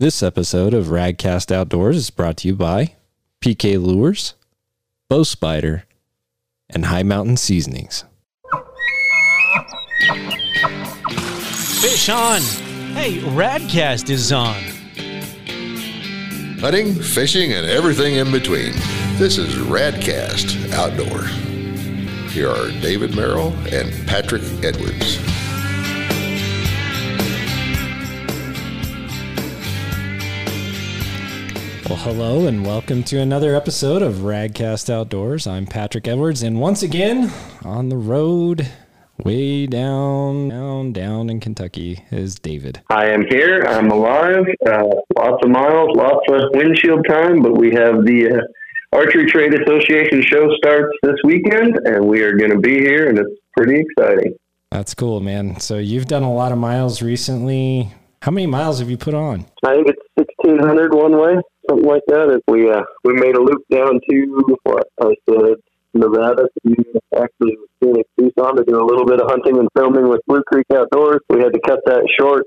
[0.00, 2.94] This episode of Radcast Outdoors is brought to you by
[3.40, 4.34] PK Lures,
[5.08, 5.86] Bow Spider,
[6.70, 8.04] and Hi Mountain Seasonings.
[11.80, 12.40] Fish on!
[12.94, 14.62] Hey, Radcast is on.
[16.60, 18.74] Hunting, fishing, and everything in between.
[19.16, 21.24] This is Radcast Outdoor.
[22.30, 25.18] Here are David Merrill and Patrick Edwards.
[31.88, 35.46] Well, hello and welcome to another episode of Radcast Outdoors.
[35.46, 37.32] I'm Patrick Edwards, and once again
[37.64, 38.68] on the road,
[39.24, 42.82] way down, down, down in Kentucky is David.
[42.90, 43.62] I am here.
[43.62, 44.44] I'm alive.
[44.66, 44.84] Uh,
[45.16, 50.20] lots of miles, lots of windshield time, but we have the uh, Archery Trade Association
[50.20, 54.34] show starts this weekend, and we are going to be here, and it's pretty exciting.
[54.70, 55.58] That's cool, man.
[55.58, 57.94] So you've done a lot of miles recently.
[58.20, 59.46] How many miles have you put on?
[59.64, 61.36] I think it's sixteen hundred one way,
[61.68, 62.30] something like that.
[62.30, 65.56] If we uh, we made a loop down to what I said
[65.94, 70.20] Nevada to actually Phoenix, Tucson to do a little bit of hunting and filming with
[70.26, 71.20] Blue Creek Outdoors.
[71.28, 72.44] We had to cut that short.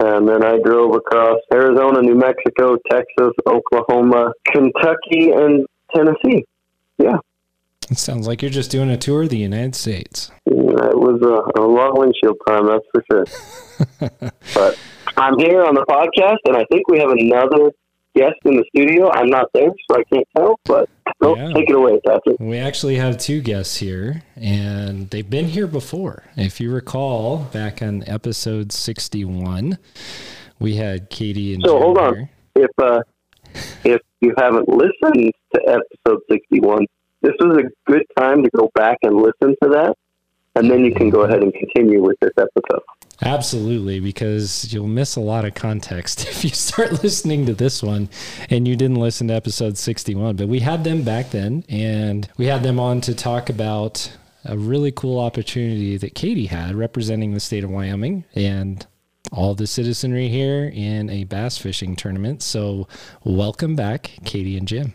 [0.00, 5.64] And then I drove across Arizona, New Mexico, Texas, Oklahoma, Kentucky, and
[5.94, 6.44] Tennessee.
[6.98, 7.18] Yeah.
[7.88, 10.32] It sounds like you're just doing a tour of the United States.
[10.46, 14.30] Yeah, It was a, a long windshield time, that's for sure.
[14.54, 14.78] but
[15.16, 17.70] I'm here on the podcast, and I think we have another
[18.14, 19.10] guest in the studio.
[19.10, 20.58] I'm not there, so I can't tell.
[20.64, 20.88] But
[21.22, 21.52] Yeah.
[21.54, 22.36] take it away, Patrick.
[22.40, 26.24] We actually have two guests here, and they've been here before.
[26.36, 29.78] If you recall, back on episode 61,
[30.58, 32.14] we had Katy and So Jim hold on.
[32.16, 32.30] here.
[32.56, 33.00] If uh,
[33.84, 36.86] if you haven't listened to episode 61,
[37.22, 39.96] this is a good time to go back and listen to that,
[40.56, 42.82] and then you can go ahead and continue with this episode.
[43.22, 48.08] Absolutely, because you'll miss a lot of context if you start listening to this one
[48.50, 50.36] and you didn't listen to episode 61.
[50.36, 54.12] But we had them back then, and we had them on to talk about
[54.44, 58.84] a really cool opportunity that Katy had representing the state of Wyoming and
[59.30, 62.42] all the citizenry here in a bass fishing tournament.
[62.42, 62.88] So,
[63.24, 64.94] welcome back, Katy and Jim.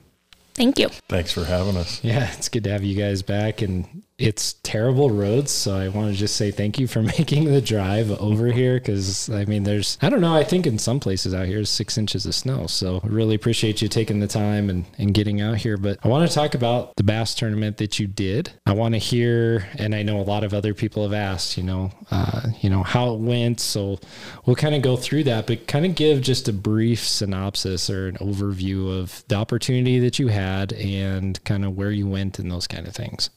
[0.54, 0.90] Thank you.
[1.08, 2.04] Thanks for having us.
[2.04, 3.62] Yeah, it's good to have you guys back.
[3.62, 5.52] And it's terrible roads.
[5.52, 8.80] So I want to just say thank you for making the drive over here.
[8.80, 11.70] Cause I mean, there's, I don't know, I think in some places out here is
[11.70, 12.66] six inches of snow.
[12.66, 15.78] So I really appreciate you taking the time and, and getting out here.
[15.78, 18.52] But I want to talk about the bass tournament that you did.
[18.66, 21.64] I want to hear, and I know a lot of other people have asked, you
[21.64, 23.60] know, uh, you know, how it went.
[23.60, 24.00] So
[24.46, 28.08] we'll kind of go through that, but kind of give just a brief synopsis or
[28.08, 32.52] an overview of the opportunity that you had and kind of where you went and
[32.52, 33.30] those kind of things.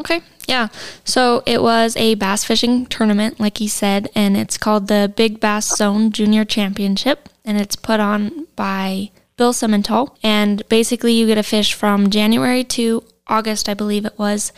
[0.00, 0.22] Okay.
[0.48, 0.68] Yeah.
[1.04, 5.40] So it was a bass fishing tournament, like he said, and it's called the Big
[5.40, 10.16] Bass Zone Junior Championship, and it's put on by Bill Simmental.
[10.22, 14.52] And basically, you get a fish from January to August, I believe it was,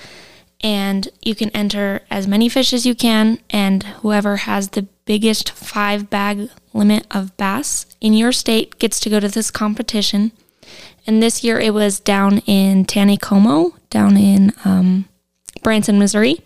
[0.63, 5.51] and you can enter as many fish as you can, and whoever has the biggest
[5.53, 10.33] five bag limit of bass in your state gets to go to this competition.
[11.07, 15.09] And this year it was down in Taneycomo, down in um,
[15.63, 16.41] Branson, Missouri.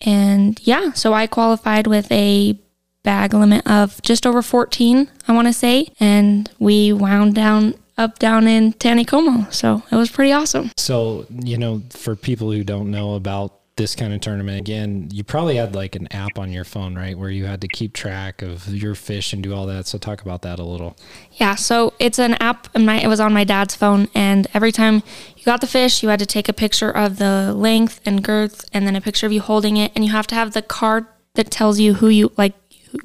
[0.00, 2.58] And yeah, so I qualified with a
[3.04, 5.88] bag limit of just over 14, I want to say.
[6.00, 9.52] And we wound down up down in Taneycomo.
[9.52, 10.70] So it was pretty awesome.
[10.76, 15.24] So, you know, for people who don't know about this kind of tournament, again, you
[15.24, 17.16] probably had like an app on your phone, right?
[17.16, 19.86] Where you had to keep track of your fish and do all that.
[19.86, 20.96] So, talk about that a little.
[21.32, 25.02] Yeah, so it's an app, and it was on my dad's phone, and every time
[25.36, 28.68] you got the fish, you had to take a picture of the length and girth,
[28.72, 31.06] and then a picture of you holding it, and you have to have the card
[31.34, 32.54] that tells you who you like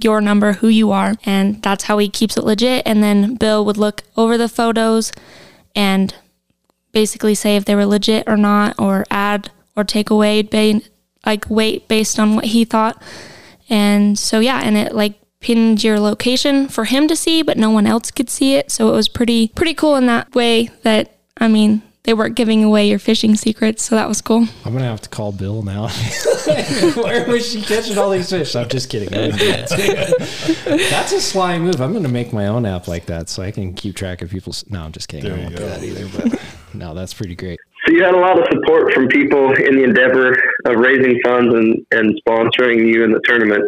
[0.02, 2.84] your number, who you are, and that's how he keeps it legit.
[2.86, 5.14] And then Bill would look over the photos
[5.76, 6.14] and
[6.92, 10.82] basically say if they were legit or not, or add or take away, ba-
[11.26, 13.02] like weight based on what he thought.
[13.70, 17.70] And so yeah, and it like pinned your location for him to see, but no
[17.70, 18.72] one else could see it.
[18.72, 22.64] So it was pretty pretty cool in that way that I mean, they weren't giving
[22.64, 24.48] away your fishing secrets, so that was cool.
[24.66, 25.90] I'm gonna have to call Bill now.
[26.96, 28.56] Where was she catching all these fish?
[28.56, 29.14] I'm just kidding.
[29.14, 30.58] I wouldn't do that.
[30.90, 31.82] That's a sly move.
[31.82, 34.64] I'm gonna make my own app like that so I can keep track of people's.
[34.70, 35.30] No, I'm just kidding.
[35.32, 35.70] I There you won't do go.
[35.70, 36.30] that either.
[36.30, 36.42] But
[36.74, 37.60] no, that's pretty great.
[37.88, 40.34] So you had a lot of support from people in the endeavor
[40.66, 43.64] of raising funds and, and sponsoring you in the tournament.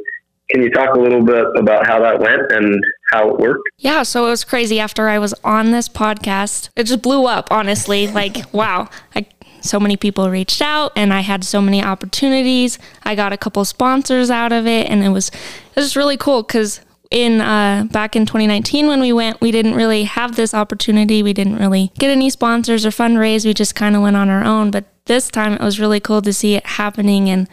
[0.50, 3.70] Can you talk a little bit about how that went and how it worked?
[3.78, 6.70] Yeah, so it was crazy after I was on this podcast.
[6.76, 8.08] It just blew up, honestly.
[8.08, 8.90] Like, wow.
[9.16, 9.26] I
[9.62, 12.80] so many people reached out and I had so many opportunities.
[13.04, 16.16] I got a couple sponsors out of it and it was it was just really
[16.18, 16.80] cool cuz
[17.12, 21.24] in uh, back in 2019 when we went, we didn't really have this opportunity.
[21.24, 23.46] We didn't really get any sponsors or fundraise.
[23.46, 24.72] We just kind of went on our own.
[24.72, 27.48] But this time it was really cool to see it happening and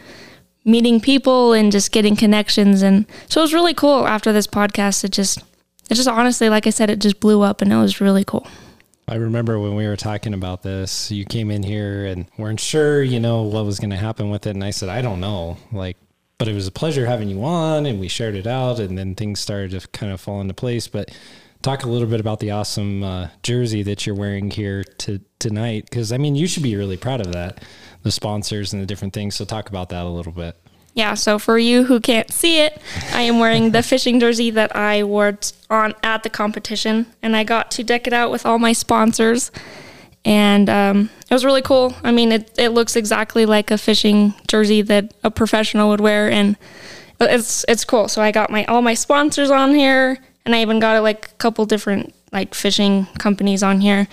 [0.63, 2.81] meeting people and just getting connections.
[2.81, 5.03] And so it was really cool after this podcast.
[5.03, 5.39] It just,
[5.89, 8.47] it just honestly, like I said, it just blew up and it was really cool.
[9.09, 13.01] I remember when we were talking about this, you came in here and weren't sure,
[13.01, 14.49] you know, what was going to happen with it.
[14.49, 15.57] And I said, I don't know.
[15.71, 15.95] Like,
[16.37, 19.15] but it was a pleasure having you on and we shared it out and then
[19.15, 20.87] things started to kind of fall into place.
[20.87, 21.11] But
[21.61, 25.89] talk a little bit about the awesome uh, jersey that you're wearing here to tonight.
[25.89, 27.63] Cause I mean, you should be really proud of that,
[28.03, 29.35] the sponsors and the different things.
[29.35, 30.55] So talk about that a little bit.
[30.93, 32.81] Yeah, so for you who can't see it,
[33.13, 35.37] I am wearing the fishing jersey that I wore
[35.69, 39.51] on at the competition, and I got to deck it out with all my sponsors,
[40.25, 41.93] and um, it was really cool.
[42.03, 46.31] I mean, it it looks exactly like a fishing jersey that a professional would wear,
[46.31, 46.55] and
[47.19, 48.07] it's it's cool.
[48.07, 51.33] So I got my all my sponsors on here, and I even got like a
[51.35, 54.07] couple different like fishing companies on here.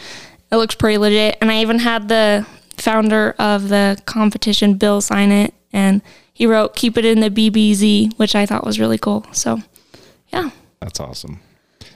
[0.50, 2.46] It looks pretty legit, and I even had the
[2.78, 6.02] founder of the competition, Bill, sign it, and
[6.32, 9.24] he wrote "Keep it in the BBZ," which I thought was really cool.
[9.32, 9.62] So,
[10.32, 10.50] yeah,
[10.80, 11.40] that's awesome.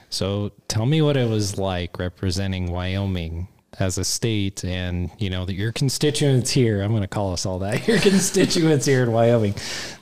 [0.09, 5.45] So, tell me what it was like representing Wyoming as a state, and you know
[5.45, 6.81] that your constituents here.
[6.81, 7.87] I'm going to call us all that.
[7.87, 9.55] Your constituents here in Wyoming.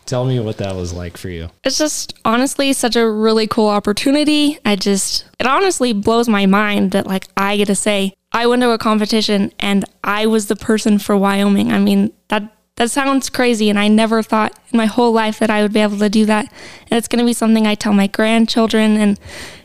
[0.06, 1.50] Tell me what that was like for you.
[1.64, 4.58] It's just honestly such a really cool opportunity.
[4.64, 8.62] I just it honestly blows my mind that like I get to say I went
[8.62, 11.72] to a competition and I was the person for Wyoming.
[11.72, 15.50] I mean, that that sounds crazy, and I never thought in my whole life that
[15.50, 16.46] I would be able to do that.
[16.90, 19.20] And it's going to be something I tell my grandchildren, and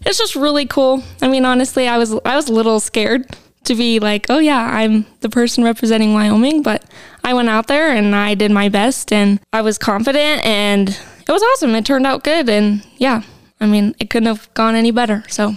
[0.06, 1.03] it's just really cool.
[1.20, 3.26] I mean, honestly, I was I was a little scared
[3.64, 6.85] to be like, oh yeah, I'm the person representing Wyoming, but
[7.25, 11.29] I went out there and I did my best, and I was confident, and it
[11.29, 11.75] was awesome.
[11.75, 13.23] It turned out good, and yeah,
[13.61, 15.25] I mean, it couldn't have gone any better.
[15.29, 15.55] So.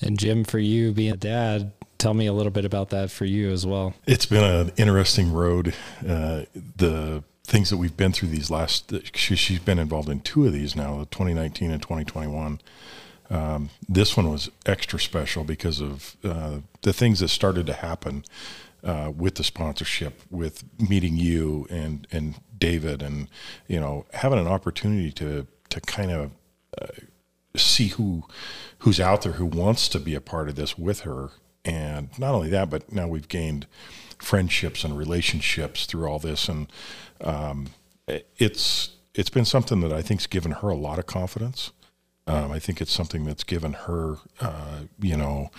[0.00, 3.24] And Jim, for you being a dad, tell me a little bit about that for
[3.24, 3.94] you as well.
[4.06, 5.74] It's been an interesting road.
[6.06, 10.46] Uh, the things that we've been through these last, she, has been involved in two
[10.46, 12.60] of these now, the 2019 and 2021.
[13.30, 18.24] Um, this one was extra special because of uh, the things that started to happen
[18.82, 23.28] uh, with the sponsorship, with meeting you and and David, and
[23.66, 26.30] you know having an opportunity to to kind of
[26.80, 26.86] uh,
[27.56, 28.24] see who
[28.78, 31.30] who's out there who wants to be a part of this with her
[31.64, 33.66] and not only that, but now we've gained
[34.18, 36.66] friendships and relationships through all this, and
[37.20, 37.68] um,
[38.06, 41.72] it's it's been something that I think's given her a lot of confidence.
[42.26, 45.50] Um, I think it's something that's given her, uh, you know,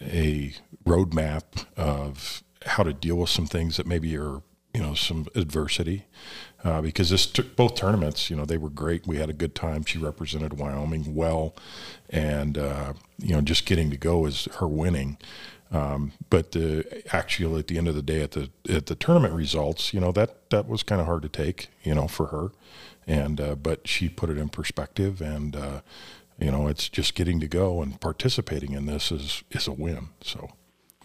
[0.00, 0.54] a
[0.84, 4.42] roadmap of how to deal with some things that maybe are,
[4.74, 6.06] you know, some adversity.
[6.62, 9.06] Uh, because this took both tournaments, you know, they were great.
[9.06, 9.84] We had a good time.
[9.84, 11.54] She represented Wyoming well,
[12.10, 15.16] and uh, you know, just getting to go is her winning.
[15.72, 19.34] Um, but the actual at the end of the day at the at the tournament
[19.34, 22.50] results, you know that that was kind of hard to take, you know, for her,
[23.10, 25.80] and uh, but she put it in perspective, and uh,
[26.38, 30.10] you know it's just getting to go and participating in this is is a win.
[30.22, 30.50] So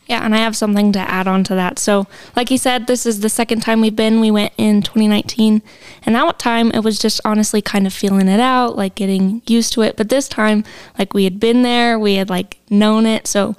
[0.06, 1.80] yeah, and I have something to add on to that.
[1.80, 2.06] So,
[2.36, 4.20] like you said, this is the second time we've been.
[4.20, 5.64] We went in 2019,
[6.06, 9.74] and that time it was just honestly kind of feeling it out, like getting used
[9.74, 9.98] to it.
[9.98, 10.64] But this time,
[11.00, 13.26] like we had been there, we had like known it.
[13.26, 13.56] So,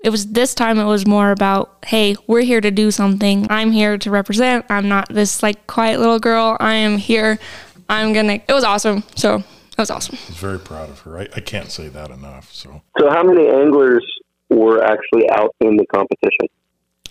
[0.00, 3.46] it was this time it was more about, hey, we're here to do something.
[3.50, 4.64] I'm here to represent.
[4.68, 6.56] I'm not this like quiet little girl.
[6.60, 7.38] I am here.
[7.88, 8.40] I'm gonna.
[8.46, 9.04] It was awesome.
[9.14, 10.18] So, it was awesome.
[10.24, 11.18] I was very proud of her.
[11.18, 12.52] I, I can't say that enough.
[12.52, 14.04] So, so how many anglers
[14.48, 16.48] were actually out in the competition?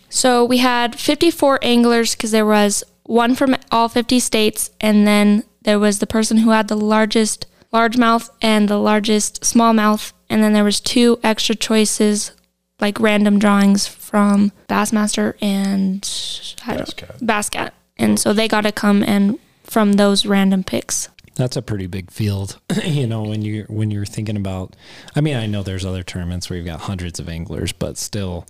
[0.09, 5.43] So we had 54 anglers because there was one from all 50 states, and then
[5.61, 10.53] there was the person who had the largest largemouth and the largest smallmouth, and then
[10.53, 12.31] there was two extra choices,
[12.79, 17.19] like random drawings from Bassmaster and Basscat.
[17.19, 21.09] Basscat, and so they got to come and from those random picks.
[21.35, 23.21] That's a pretty big field, you know.
[23.21, 24.75] When you when you're thinking about,
[25.15, 28.47] I mean, I know there's other tournaments where you've got hundreds of anglers, but still,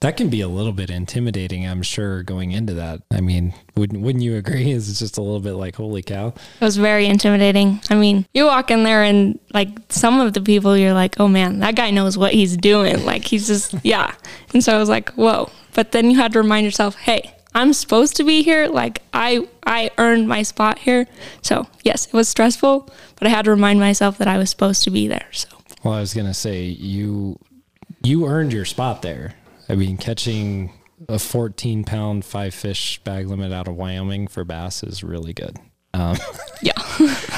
[0.00, 1.66] that can be a little bit intimidating.
[1.66, 3.02] I'm sure going into that.
[3.10, 4.70] I mean, wouldn't wouldn't you agree?
[4.72, 6.28] Is just a little bit like, holy cow?
[6.28, 7.80] It was very intimidating.
[7.90, 11.28] I mean, you walk in there and like some of the people, you're like, oh
[11.28, 13.04] man, that guy knows what he's doing.
[13.04, 14.14] Like he's just yeah.
[14.54, 15.50] And so I was like, whoa.
[15.74, 18.68] But then you had to remind yourself, hey, I'm supposed to be here.
[18.68, 21.06] Like I I earned my spot here.
[21.40, 24.84] So yes, it was stressful, but I had to remind myself that I was supposed
[24.84, 25.26] to be there.
[25.32, 25.48] So
[25.82, 27.38] well, I was gonna say you
[28.02, 29.32] you earned your spot there.
[29.70, 30.70] I mean, catching
[31.08, 35.58] a 14 pound five fish bag limit out of Wyoming for bass is really good.
[35.96, 36.16] Um,
[36.62, 36.72] yeah.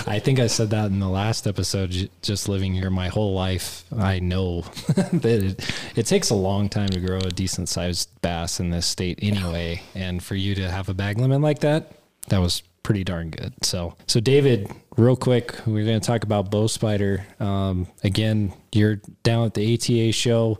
[0.06, 2.10] I think I said that in the last episode.
[2.22, 6.88] Just living here my whole life, I know that it, it takes a long time
[6.88, 9.82] to grow a decent sized bass in this state anyway.
[9.94, 11.92] And for you to have a bag limit like that,
[12.28, 13.52] that was pretty darn good.
[13.62, 17.26] So, so David, real quick, we're going to talk about bow spider.
[17.38, 20.58] Um, again, you're down at the ATA show.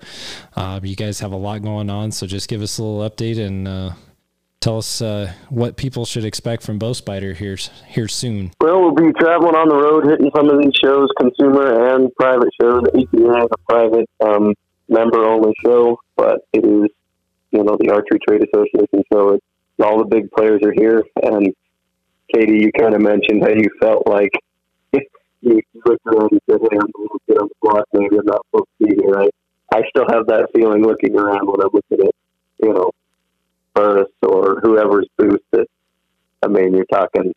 [0.54, 3.38] Uh, you guys have a lot going on, so just give us a little update
[3.38, 3.90] and uh,
[4.60, 8.52] tell us uh, what people should expect from bow spider here here soon.
[8.60, 12.50] Well, we'll be traveling on the road, hitting some of these shows, consumer and private
[12.60, 12.82] shows.
[12.88, 14.54] ATA is a private um,
[14.88, 16.90] member-only show, but it is,
[17.50, 19.34] you know, the Archery Trade Association show.
[19.34, 19.44] It's,
[19.80, 21.54] all the big players are here, and
[22.34, 24.32] Katy, you kind of mentioned how you felt like
[25.40, 27.86] you looked around and said, "Hey, I'm a little bit on the block.
[27.92, 29.28] Maybe I'm not supposed to be here." I,
[29.72, 32.14] I still have that feeling looking around when I'm looking at,
[32.60, 32.90] you know,
[33.78, 35.40] Burris or whoever's booth.
[35.52, 35.66] That
[36.42, 37.32] I mean, you're talking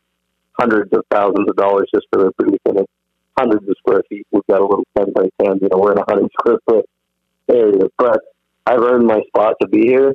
[0.59, 2.91] hundreds of thousands of dollars just for their booth, and it's
[3.37, 4.25] hundreds of square feet.
[4.31, 5.59] We've got a little ten by ten.
[5.61, 6.85] You know, we're in a hundred square foot
[7.49, 8.21] area, but
[8.65, 10.13] I've earned my spot to be here.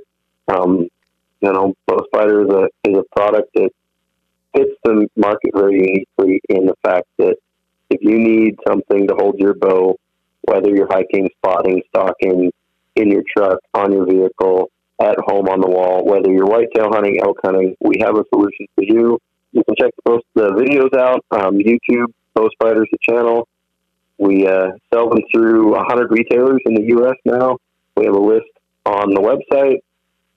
[0.48, 0.88] Um,
[1.40, 3.70] you know, Bow Spider is a is a product that
[4.56, 7.36] fits the market very uniquely in the fact that
[7.90, 9.96] if you need something to hold your bow,
[10.42, 12.50] whether you're hiking, spotting, stalking,
[12.96, 17.20] in your truck, on your vehicle, at home on the wall, whether you're whitetail hunting,
[17.22, 19.18] elk hunting, we have a solution for you.
[19.52, 21.24] You can check both the videos out.
[21.30, 23.48] Um, YouTube, Bow Spiders, the channel.
[24.18, 27.16] We uh, sell them through 100 retailers in the U.S.
[27.24, 27.58] now.
[27.96, 28.46] We have a list
[28.86, 29.80] on the website,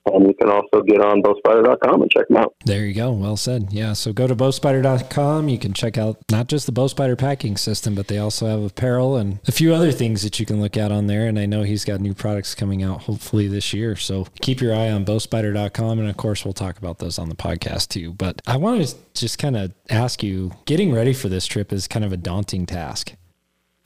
[0.06, 2.54] and you can also get on bowspider.com and check them out.
[2.64, 3.12] There you go.
[3.12, 3.68] Well said.
[3.70, 3.92] Yeah.
[3.92, 5.48] So go to bowspider.com.
[5.48, 9.16] You can check out not just the Bowspider packing system, but they also have apparel
[9.16, 11.26] and a few other things that you can look at on there.
[11.26, 13.96] And I know he's got new products coming out hopefully this year.
[13.96, 15.98] So keep your eye on bowspider.com.
[15.98, 18.12] And of course, we'll talk about those on the podcast too.
[18.14, 21.86] But I want to just kind of ask you getting ready for this trip is
[21.88, 23.14] kind of a daunting task.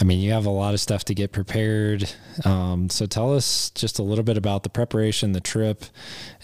[0.04, 2.12] I mean, you have a lot of stuff to get prepared.
[2.44, 5.86] Um, so tell us just a little bit about the preparation, the trip,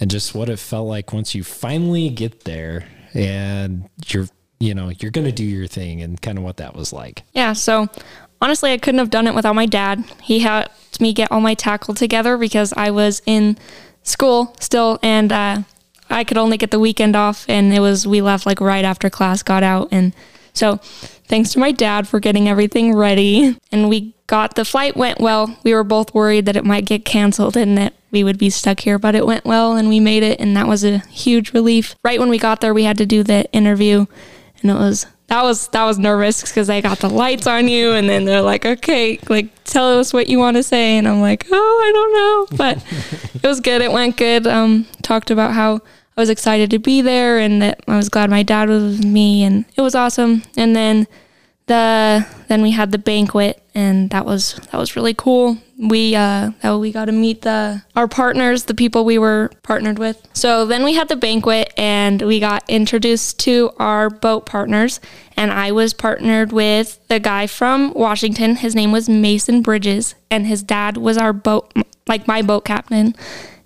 [0.00, 4.29] and just what it felt like once you finally get there and you're,
[4.61, 7.23] you know, you're going to do your thing and kind of what that was like.
[7.35, 7.90] Yeah, so
[8.40, 10.07] honestly, I couldn't have done it without my dad.
[10.23, 13.59] He helped me get all my tackle together because I was in
[14.05, 15.62] school still, and uh,
[16.09, 19.11] I could only get the weekend off, and it was we left like right after
[19.11, 20.14] class got out, and
[20.55, 20.81] so
[21.31, 25.57] thanks to my dad for getting everything ready, and we got the flight went well.
[25.63, 28.81] We were both worried that it might get canceled and that we would be stuck
[28.81, 31.95] here, but it went well, and we made it, and that was a huge relief.
[32.03, 34.07] Right when we got there, we had to do the interview,
[34.61, 37.93] and it was that was that was nervous because I got the lights on you,
[37.93, 41.21] and then they're like, "Okay, like tell us what you want to say," and I'm
[41.21, 42.85] like, "Oh, I don't know," but
[43.35, 43.83] it was good.
[43.83, 44.49] It went good.
[44.49, 45.81] Um, talked about how
[46.21, 49.07] I was excited to be there, and that I was glad my dad was with
[49.07, 50.43] me, and it was awesome.
[50.55, 51.07] And then
[51.65, 55.57] the then we had the banquet, and that was that was really cool.
[55.79, 60.21] We uh, we got to meet the our partners, the people we were partnered with.
[60.35, 65.00] So then we had the banquet, and we got introduced to our boat partners.
[65.39, 68.57] And I was partnered with the guy from Washington.
[68.57, 71.73] His name was Mason Bridges, and his dad was our boat,
[72.07, 73.15] like my boat captain.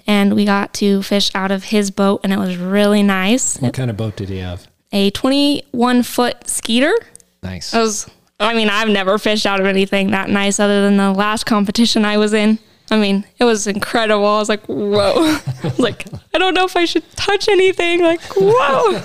[0.07, 3.57] And we got to fish out of his boat, and it was really nice.
[3.59, 4.69] What kind of boat did he have?
[4.93, 6.95] A 21 foot skeeter.
[7.43, 7.73] Nice.
[7.75, 8.09] I was,
[8.39, 12.05] I mean, I've never fished out of anything that nice other than the last competition
[12.05, 12.59] I was in.
[12.91, 14.27] I mean, it was incredible.
[14.27, 15.15] I was like, whoa.
[15.17, 18.03] I was like, I don't know if I should touch anything.
[18.03, 19.01] Like, whoa.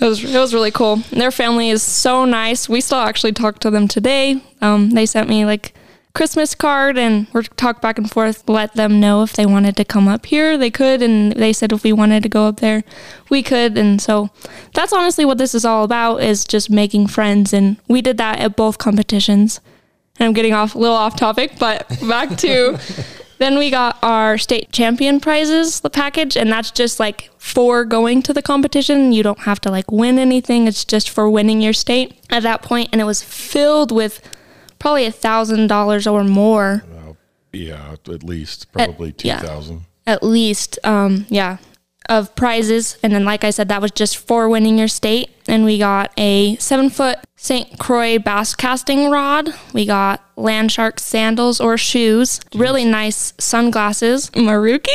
[0.00, 0.96] It was, it was really cool.
[1.12, 2.70] Their family is so nice.
[2.70, 4.42] We still actually talk to them today.
[4.62, 5.74] Um, they sent me like
[6.12, 9.84] Christmas card and we're talk back and forth, let them know if they wanted to
[9.84, 11.02] come up here, they could.
[11.02, 12.82] And they said if we wanted to go up there,
[13.28, 13.78] we could.
[13.78, 14.30] And so
[14.74, 17.52] that's honestly what this is all about is just making friends.
[17.52, 19.60] And we did that at both competitions.
[20.18, 22.78] And I'm getting off a little off topic, but back to
[23.38, 28.22] then we got our state champion prizes, the package, and that's just like for going
[28.22, 29.12] to the competition.
[29.12, 30.66] You don't have to like win anything.
[30.66, 32.90] It's just for winning your state at that point.
[32.92, 34.20] And it was filled with
[34.80, 36.82] probably a thousand dollars or more.
[37.52, 39.40] Yeah, at least probably two yeah.
[39.40, 39.84] thousand.
[40.06, 41.58] at least um yeah
[42.08, 42.98] of prizes.
[43.02, 45.30] And then like i said that was just for winning your state.
[45.48, 49.50] And we got a seven foot st croix bass casting rod.
[49.72, 52.40] We got land shark sandals or shoes.
[52.54, 54.30] Really nice sunglasses.
[54.30, 54.88] Maruki?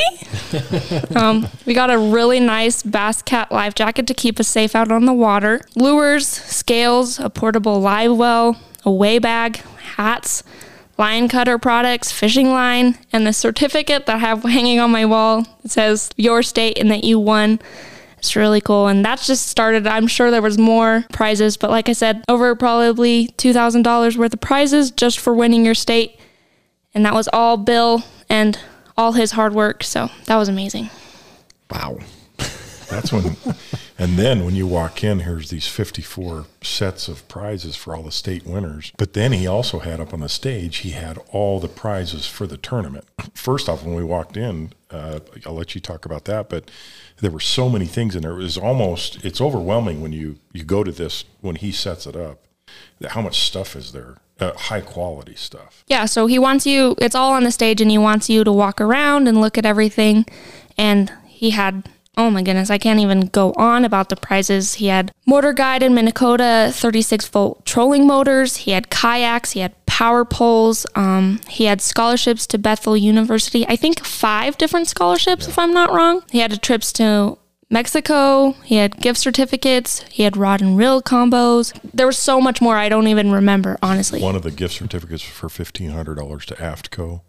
[1.16, 4.90] Um, we got a really nice bass cat life jacket to keep us safe out
[4.90, 5.62] on the water.
[5.74, 9.56] Lures scales a portable live well a weigh bag
[9.96, 10.42] hats
[10.98, 15.46] line cutter products, fishing line, and the certificate that I have hanging on my wall.
[15.64, 17.60] It says your state and that you won
[18.18, 18.88] It's really cool.
[18.88, 19.86] And that's just started.
[19.86, 24.40] I'm sure there was more prizes, but like I said, over probably $2,000 worth of
[24.40, 26.18] prizes just for winning your state.
[26.94, 28.58] And that was all Bill and
[28.96, 29.84] all his hard work.
[29.84, 30.88] So that was amazing.
[31.70, 31.98] Wow.
[32.88, 33.36] That's when,
[33.98, 38.12] and then when you walk in, here's these 54 sets of prizes for all the
[38.12, 38.92] state winners.
[38.98, 42.46] But then he also had up on the stage, he had all the prizes for
[42.46, 43.06] the tournament.
[43.34, 46.70] First off, when we walked in, uh, I'll let you talk about that, but
[47.18, 48.32] there were so many things in there.
[48.32, 52.16] It was almost, it's overwhelming when you, you go to this, when he sets it
[52.16, 52.40] up,
[53.08, 54.16] how much stuff is there.
[54.38, 55.82] Uh, high quality stuff.
[55.86, 58.52] Yeah, so he wants you, it's all on the stage, and he wants you to
[58.52, 60.26] walk around and look at everything.
[60.76, 64.74] And he had oh my goodness, I can't even go on about the prizes.
[64.74, 68.56] He had motor guide in Minn Kota 36 volt trolling motors.
[68.56, 69.52] He had kayaks.
[69.52, 70.86] He had power poles.
[70.94, 73.66] Um, he had scholarships to Bethel University.
[73.68, 76.22] I think five different scholarships, if I'm not wrong.
[76.30, 77.38] He had trips to
[77.70, 78.52] Mexico.
[78.64, 80.02] He had gift certificates.
[80.10, 81.78] He had rod and reel combos.
[81.92, 84.20] There was so much more I don't even remember, honestly.
[84.22, 87.22] One of the gift certificates for $1,500 to AFTCO.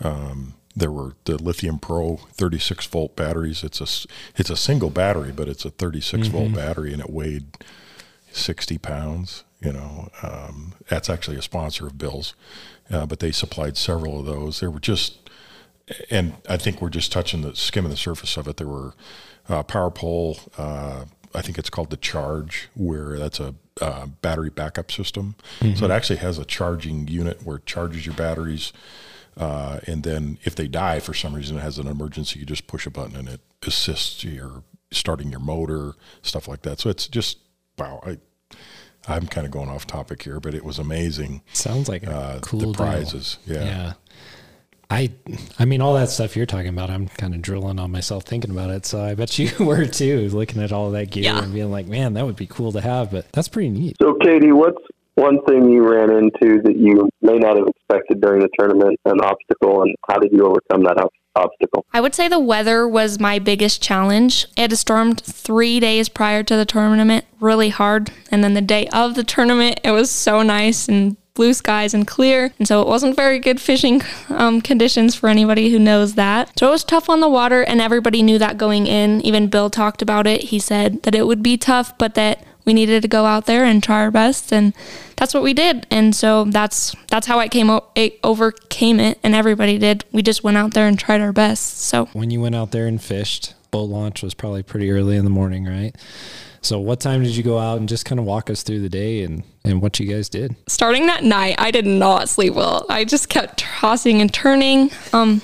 [0.00, 3.64] Um, there were the Lithium Pro 36 volt batteries.
[3.64, 6.36] It's a it's a single battery, but it's a 36 mm-hmm.
[6.36, 7.58] volt battery, and it weighed
[8.32, 9.44] 60 pounds.
[9.60, 12.34] You know, um, that's actually a sponsor of Bill's,
[12.90, 14.60] uh, but they supplied several of those.
[14.60, 15.28] There were just,
[16.10, 18.56] and I think we're just touching the skim skimming the surface of it.
[18.56, 18.94] There were
[19.48, 20.38] uh, power pole.
[20.56, 25.34] Uh, I think it's called the Charge, where that's a uh, battery backup system.
[25.60, 25.76] Mm-hmm.
[25.76, 28.72] So it actually has a charging unit where it charges your batteries
[29.38, 32.66] uh, and then if they die for some reason, it has an emergency, you just
[32.66, 36.80] push a button and it assists your starting your motor, stuff like that.
[36.80, 37.38] So it's just,
[37.78, 38.00] wow.
[38.04, 38.18] I,
[39.06, 41.42] I'm kind of going off topic here, but it was amazing.
[41.52, 43.38] Sounds like uh, cool the prizes.
[43.46, 43.56] Deal.
[43.56, 43.64] Yeah.
[43.64, 43.92] Yeah.
[44.90, 45.12] I,
[45.58, 48.50] I mean, all that stuff you're talking about, I'm kind of drilling on myself thinking
[48.50, 48.86] about it.
[48.86, 51.42] So I bet you were too, looking at all that gear yeah.
[51.42, 53.10] and being like, man, that would be cool to have.
[53.10, 53.96] But that's pretty neat.
[54.00, 54.82] So, Katy, what's
[55.18, 59.20] one thing you ran into that you may not have expected during the tournament, an
[59.20, 60.96] obstacle, and how did you overcome that
[61.34, 61.84] obstacle?
[61.92, 64.46] I would say the weather was my biggest challenge.
[64.56, 68.12] It stormed three days prior to the tournament, really hard.
[68.30, 72.06] And then the day of the tournament, it was so nice and blue skies and
[72.06, 72.52] clear.
[72.58, 76.56] And so it wasn't very good fishing um, conditions for anybody who knows that.
[76.58, 79.20] So it was tough on the water, and everybody knew that going in.
[79.22, 80.44] Even Bill talked about it.
[80.44, 83.64] He said that it would be tough, but that we needed to go out there
[83.64, 84.74] and try our best and
[85.16, 89.18] that's what we did and so that's that's how I came o- it overcame it
[89.22, 92.42] and everybody did we just went out there and tried our best so when you
[92.42, 95.96] went out there and fished boat launch was probably pretty early in the morning right
[96.60, 98.90] so what time did you go out and just kind of walk us through the
[98.90, 100.56] day and, and what you guys did?
[100.66, 102.84] Starting that night, I did not sleep well.
[102.90, 104.90] I just kept tossing and turning.
[105.12, 105.40] Um,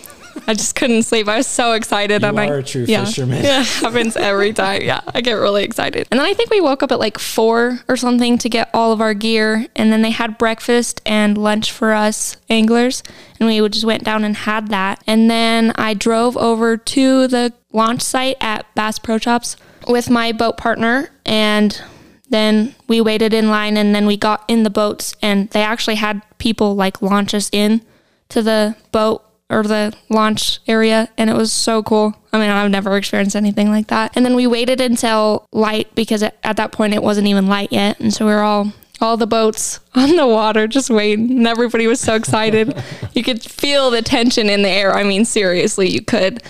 [0.47, 1.29] I just couldn't sleep.
[1.29, 2.23] I was so excited.
[2.23, 3.45] You I'm are like, a true yeah, fisherman.
[3.45, 4.83] Yeah, happens every time.
[4.83, 6.09] Yeah, I get really excited.
[6.11, 8.93] And then I think we woke up at like four or something to get all
[8.93, 9.67] of our gear.
[9.77, 13.03] And then they had breakfast and lunch for us anglers.
[13.39, 15.03] And we just went down and had that.
[15.07, 19.57] And then I drove over to the launch site at Bass Pro Shops
[19.89, 21.83] with my boat partner and
[22.31, 25.97] then we waited in line and then we got in the boats and they actually
[25.97, 27.83] had people like launch us in
[28.29, 32.15] to the boat or the launch area and it was so cool.
[32.33, 34.13] I mean, I've never experienced anything like that.
[34.17, 38.01] And then we waited until light because at that point it wasn't even light yet.
[38.01, 41.87] And so we were all all the boats on the water just waiting and everybody
[41.87, 42.75] was so excited.
[43.13, 44.95] you could feel the tension in the air.
[44.95, 46.43] I mean, seriously, you could.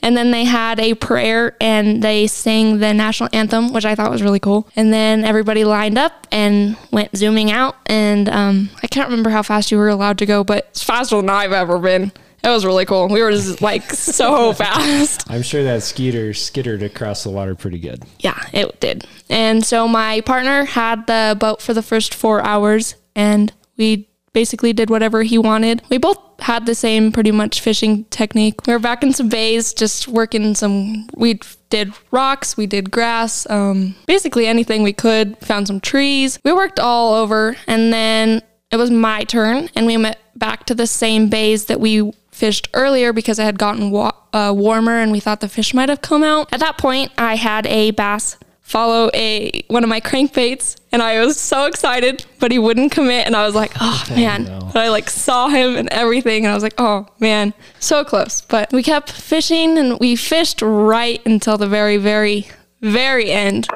[0.00, 4.10] And then they had a prayer and they sang the national anthem, which I thought
[4.10, 4.68] was really cool.
[4.76, 7.76] And then everybody lined up and went zooming out.
[7.86, 11.16] And um, I can't remember how fast you were allowed to go, but it's faster
[11.16, 12.12] than I've ever been.
[12.42, 13.08] It was really cool.
[13.08, 15.30] We were just like so fast.
[15.30, 18.04] I'm sure that skeeter skittered across the water pretty good.
[18.20, 19.06] Yeah, it did.
[19.28, 24.72] And so my partner had the boat for the first four hours, and we basically
[24.72, 25.82] did whatever he wanted.
[25.90, 28.66] We both had the same pretty much fishing technique.
[28.66, 31.08] We were back in some bays, just working some.
[31.16, 35.36] We did rocks, we did grass, um, basically anything we could.
[35.38, 36.38] Found some trees.
[36.44, 40.74] We worked all over, and then it was my turn, and we went back to
[40.74, 45.10] the same bays that we fished earlier because it had gotten wa- uh, warmer, and
[45.12, 46.48] we thought the fish might have come out.
[46.52, 48.36] At that point, I had a bass
[48.68, 53.26] follow a one of my crankbaits and I was so excited, but he wouldn't commit
[53.26, 54.44] and I was like, oh man.
[54.44, 58.42] But I like saw him and everything and I was like, oh man, so close.
[58.42, 62.46] But we kept fishing and we fished right until the very, very,
[62.82, 63.66] very end.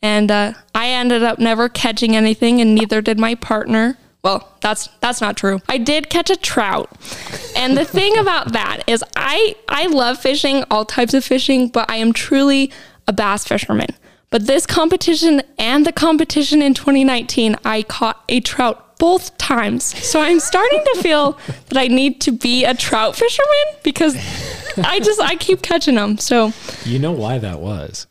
[0.00, 3.98] And uh, I ended up never catching anything and neither did my partner.
[4.26, 5.60] Well, that's that's not true.
[5.68, 6.90] I did catch a trout.
[7.54, 11.88] And the thing about that is I I love fishing, all types of fishing, but
[11.88, 12.72] I am truly
[13.06, 13.90] a bass fisherman.
[14.30, 19.84] But this competition and the competition in 2019, I caught a trout both times.
[20.04, 24.16] So I'm starting to feel that I need to be a trout fisherman because
[24.76, 26.18] I just I keep catching them.
[26.18, 26.52] So
[26.84, 28.08] You know why that was?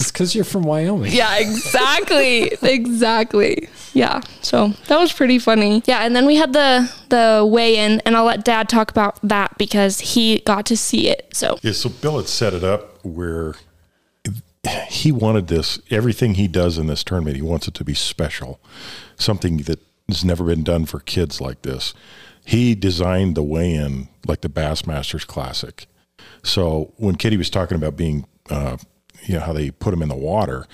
[0.00, 1.12] It's because you're from Wyoming.
[1.12, 2.52] yeah, exactly.
[2.62, 3.68] exactly.
[3.94, 4.20] Yeah.
[4.42, 5.82] So that was pretty funny.
[5.86, 9.18] Yeah, and then we had the the weigh in and I'll let dad talk about
[9.22, 11.28] that because he got to see it.
[11.32, 13.54] So Yeah, so Bill had set it up where
[14.88, 18.60] he wanted this everything he does in this tournament, he wants it to be special.
[19.16, 21.92] Something that has never been done for kids like this.
[22.44, 25.86] He designed the weigh in like the Bassmasters Classic.
[26.42, 28.78] So when Kitty was talking about being, uh,
[29.24, 30.66] you know, how they put them in the water,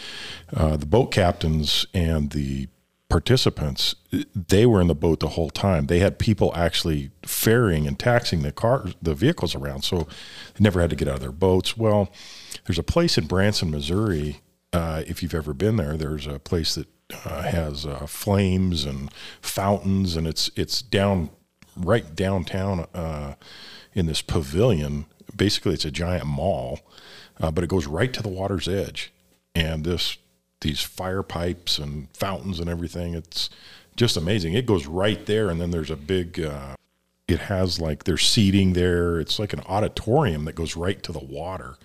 [0.54, 2.68] uh, the boat captains and the
[3.08, 3.94] participants,
[4.34, 5.86] they were in the boat the whole time.
[5.86, 10.08] They had people actually ferrying and taxing the cars, the vehicles around, so
[10.54, 11.76] they never had to get out of their boats.
[11.76, 12.10] Well,
[12.66, 14.40] there's a place in Branson, Missouri.
[14.72, 16.88] Uh, if you've ever been there, there's a place that
[17.24, 21.30] uh, has uh, flames and fountains, and it's it's down
[21.76, 23.34] right downtown uh,
[23.92, 25.06] in this pavilion.
[25.36, 26.80] Basically, it's a giant mall,
[27.40, 29.12] uh, but it goes right to the water's edge,
[29.54, 30.18] and this
[30.60, 33.14] these fire pipes and fountains and everything.
[33.14, 33.50] It's
[33.96, 34.54] just amazing.
[34.54, 36.40] It goes right there, and then there's a big.
[36.40, 36.74] Uh,
[37.26, 39.18] it has like there's seating there.
[39.18, 41.76] It's like an auditorium that goes right to the water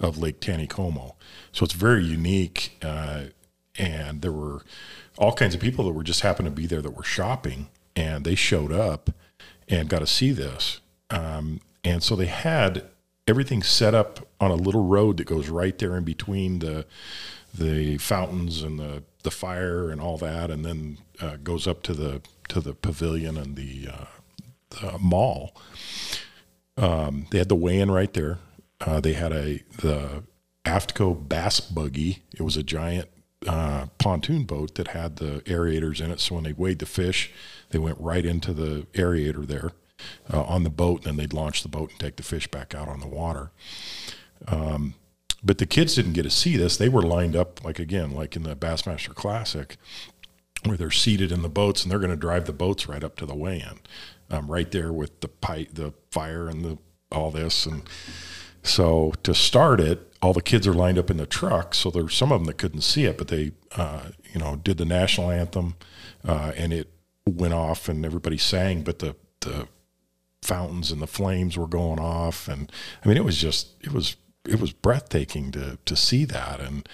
[0.00, 1.14] of Lake Taneycomo.
[1.52, 2.76] So it's very unique.
[2.82, 3.24] Uh,
[3.78, 4.62] and there were
[5.16, 8.24] all kinds of people that were just happened to be there that were shopping, and
[8.24, 9.10] they showed up
[9.68, 10.80] and got to see this.
[11.10, 12.84] Um, and so they had
[13.28, 16.86] everything set up on a little road that goes right there in between the
[17.54, 21.92] the fountains and the the fire and all that, and then uh, goes up to
[21.92, 24.04] the to the pavilion and the, uh,
[24.70, 25.54] the mall.
[26.78, 28.38] Um, they had the weigh-in right there.
[28.80, 30.24] Uh, they had a the
[30.64, 32.22] Aftco Bass Buggy.
[32.32, 33.08] It was a giant
[33.46, 36.20] uh, pontoon boat that had the aerators in it.
[36.20, 37.30] So when they weighed the fish,
[37.70, 39.72] they went right into the aerator there
[40.32, 42.74] uh, on the boat, and then they'd launch the boat and take the fish back
[42.74, 43.50] out on the water.
[44.46, 44.94] Um,
[45.42, 46.76] but the kids didn't get to see this.
[46.76, 49.76] They were lined up like again, like in the Bassmaster Classic,
[50.64, 53.16] where they're seated in the boats and they're going to drive the boats right up
[53.16, 53.78] to the weigh-in,
[54.30, 56.78] um, right there with the pipe, the fire, and the
[57.10, 57.66] all this.
[57.66, 57.82] And
[58.62, 61.74] so to start it, all the kids are lined up in the truck.
[61.74, 64.78] So there's some of them that couldn't see it, but they, uh, you know, did
[64.78, 65.76] the national anthem,
[66.26, 66.90] uh, and it
[67.26, 68.82] went off, and everybody sang.
[68.82, 69.68] But the the
[70.42, 72.70] fountains and the flames were going off, and
[73.04, 74.16] I mean, it was just it was
[74.48, 76.60] it was breathtaking to to see that.
[76.60, 76.88] And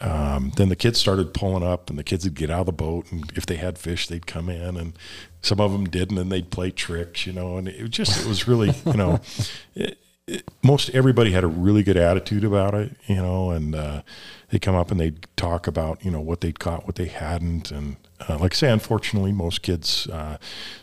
[0.00, 2.72] um, then the kids started pulling up, and the kids would get out of the
[2.72, 4.98] boat, and if they had fish, they'd come in, and
[5.40, 7.56] some of them didn't, and they'd play tricks, you know.
[7.56, 9.20] And it just it was really, you know,
[9.74, 14.02] it, it, most everybody had a really good attitude about it, you know, and uh,
[14.48, 17.70] they come up and they'd talk about you know what they'd caught, what they hadn't,
[17.70, 17.96] and
[18.28, 20.38] uh, like I say, unfortunately, most kids uh,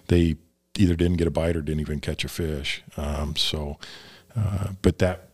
[0.08, 0.38] they
[0.78, 2.84] either didn't get a bite or didn't even catch a fish.
[2.98, 3.78] Um, so,
[4.36, 5.30] uh, but that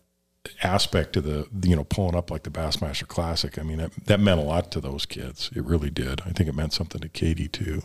[0.62, 4.19] aspect of the you know pulling up like the Bassmaster Classic, I mean that, that
[4.19, 5.50] meant a lot to those kids.
[5.56, 6.21] It really did.
[6.21, 7.84] I think it meant something to Katy too.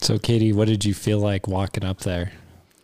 [0.00, 2.32] So, Katy, what did you feel like walking up there?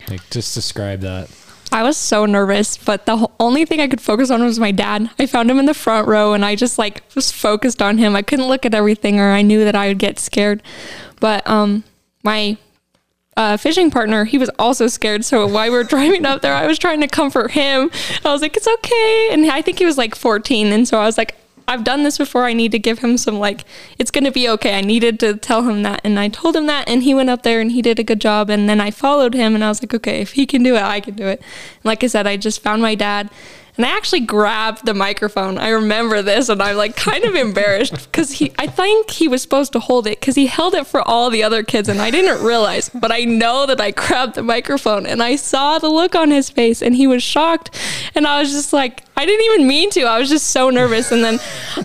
[0.08, 1.30] Like, just describe that.
[1.72, 5.10] I was so nervous, but the only thing I could focus on was my dad.
[5.18, 8.14] I found him in the front row and I just like was focused on him.
[8.14, 10.62] I couldn't look at everything or I knew that I would get scared.
[11.20, 11.82] But um
[12.22, 12.58] my
[13.36, 15.24] uh, fishing partner, he was also scared.
[15.24, 17.90] So while we were driving up there, I was trying to comfort him.
[18.24, 19.28] I was like, it's okay.
[19.32, 20.68] And I think he was like 14.
[20.68, 22.44] And so I was like, I've done this before.
[22.44, 23.64] I need to give him some, like,
[23.98, 24.76] it's going to be okay.
[24.76, 26.00] I needed to tell him that.
[26.04, 26.88] And I told him that.
[26.88, 28.50] And he went up there and he did a good job.
[28.50, 30.82] And then I followed him and I was like, okay, if he can do it,
[30.82, 31.40] I can do it.
[31.40, 33.30] And like I said, I just found my dad.
[33.76, 35.58] And I actually grabbed the microphone.
[35.58, 39.42] I remember this, and I'm like kind of embarrassed because he, I think he was
[39.42, 42.10] supposed to hold it because he held it for all the other kids, and I
[42.10, 42.88] didn't realize.
[42.88, 46.50] But I know that I grabbed the microphone, and I saw the look on his
[46.50, 47.76] face, and he was shocked.
[48.14, 50.02] And I was just like, I didn't even mean to.
[50.02, 51.40] I was just so nervous, and then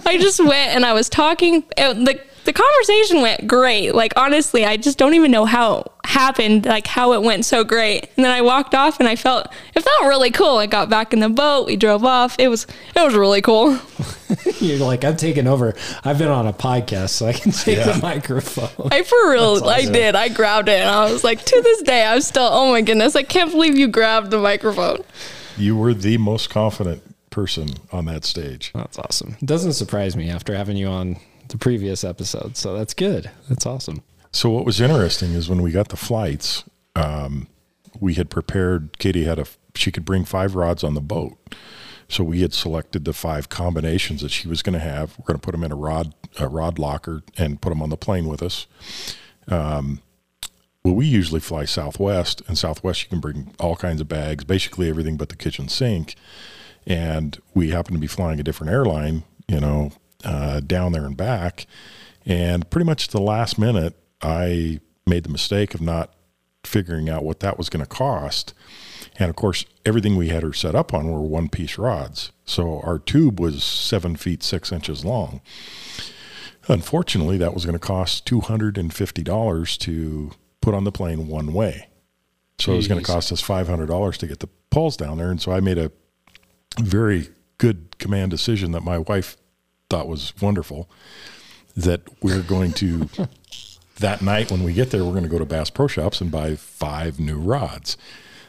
[0.06, 1.64] I just went and I was talking.
[1.76, 3.94] The the conversation went great.
[3.94, 7.64] Like honestly, I just don't even know how it happened, like how it went so
[7.64, 8.10] great.
[8.16, 10.58] And then I walked off and I felt it felt really cool.
[10.58, 12.36] I got back in the boat, we drove off.
[12.40, 13.78] It was it was really cool.
[14.60, 15.76] You're like, I'm taking over.
[16.04, 18.88] I've been on a podcast, so I can take the microphone.
[18.92, 20.16] I for real That's I did.
[20.16, 23.16] I grabbed it and I was like, to this day, I'm still oh my goodness,
[23.16, 25.04] I can't believe you grabbed the microphone.
[25.56, 28.72] You were the most confident person on that stage.
[28.74, 29.36] That's awesome.
[29.40, 31.18] It doesn't surprise me after having you on
[31.50, 32.58] the previous episode.
[32.58, 33.30] So that's good.
[33.50, 34.04] That's awesome.
[34.32, 36.64] So what was interesting is when we got the flights,
[36.96, 37.48] um,
[38.00, 38.98] we had prepared.
[39.00, 41.38] Katy had a she could bring five rods on the boat,
[42.08, 45.18] So we had selected the five combinations that she was going to have.
[45.18, 47.90] We're going to put them in a rod a rod locker and put them on
[47.90, 48.68] the plane with us.
[49.48, 50.02] Um,
[50.84, 54.90] well, we usually fly Southwest, and Southwest you can bring all kinds of bags, basically
[54.90, 56.16] everything but the kitchen sink.
[56.86, 59.92] And we happen to be flying a different airline, you know,
[60.24, 61.66] uh, down there and back.
[62.26, 66.14] And pretty much at the last minute, I made the mistake of not
[66.64, 68.54] figuring out what that was going to cost.
[69.18, 72.32] And of course, everything we had her set up on were one piece rods.
[72.46, 75.42] So our tube was seven feet six inches long.
[76.68, 81.88] Unfortunately, that was going to cost $250 to put on the plane one way.
[82.60, 85.32] So it was going to cost us $500 to get the poles down there.
[85.32, 85.92] And so I made a
[86.80, 89.38] very good command decision that my wife
[89.90, 90.88] thought was wonderful
[91.76, 93.10] that we're going to
[94.00, 96.32] that night when we get there we're going to go to Bass Pro Shops and
[96.32, 97.98] buy five new rods.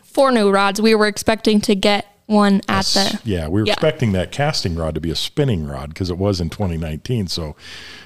[0.03, 0.81] Four new rods.
[0.81, 3.21] We were expecting to get one at the.
[3.25, 3.73] Yeah, we were Yeah.
[3.75, 7.29] expecting that casting rod to be a spinning rod because it was in 2019.
[7.29, 7.57] So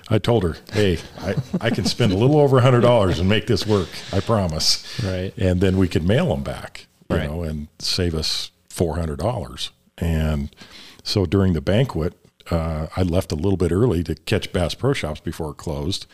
[0.09, 3.47] I told her, "Hey, I, I can spend a little over hundred dollars and make
[3.47, 3.88] this work.
[4.12, 5.33] I promise." Right.
[5.38, 7.29] And then we could mail them back, you Right.
[7.31, 9.70] know, and save us four hundred dollars.
[9.99, 10.55] And
[11.03, 12.14] so during the banquet,
[12.50, 16.07] uh, I left a little bit early to catch Bass Pro Shops before it closed.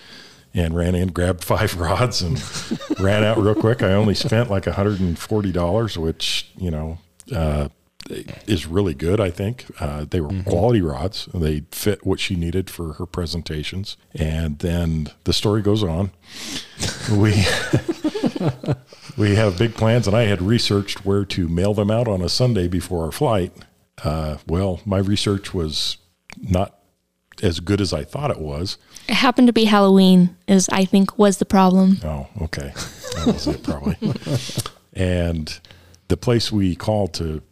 [0.53, 2.43] And ran in, grabbed five rods, and
[3.01, 3.85] ran out real quick.
[3.85, 6.99] I only spent like $140, which, you know,
[7.33, 7.69] uh,
[8.09, 9.21] is really good.
[9.21, 11.29] I think uh, they were quality rods.
[11.33, 13.97] They fit what she needed for her presentations.
[14.15, 16.11] And then the story goes on.
[17.11, 17.45] We
[19.17, 22.29] we have big plans, and I had researched where to mail them out on a
[22.29, 23.53] Sunday before our flight.
[24.05, 25.97] Uh, well, my research was
[26.39, 26.79] not
[27.43, 28.77] as good as I thought it was.
[29.09, 31.99] It happened to be Halloween, is I think was the problem.
[32.05, 32.73] Oh, okay.
[33.17, 33.97] That was it, probably.
[34.93, 35.59] and
[36.09, 37.43] the place we called to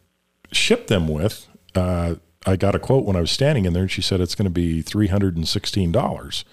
[0.51, 2.15] ship them with, uh,
[2.45, 4.45] I got a quote when I was standing in there, and she said it's going
[4.45, 6.45] to be three hundred and sixteen dollars.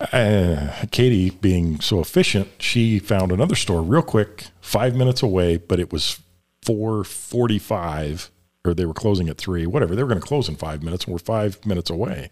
[0.00, 5.78] Uh, Katy, being so efficient, she found another store real quick, five minutes away, but
[5.78, 6.20] it was
[6.62, 8.30] four forty-five,
[8.64, 9.94] or they were closing at three, whatever.
[9.94, 12.30] They were going to close in five minutes, and we're five minutes away.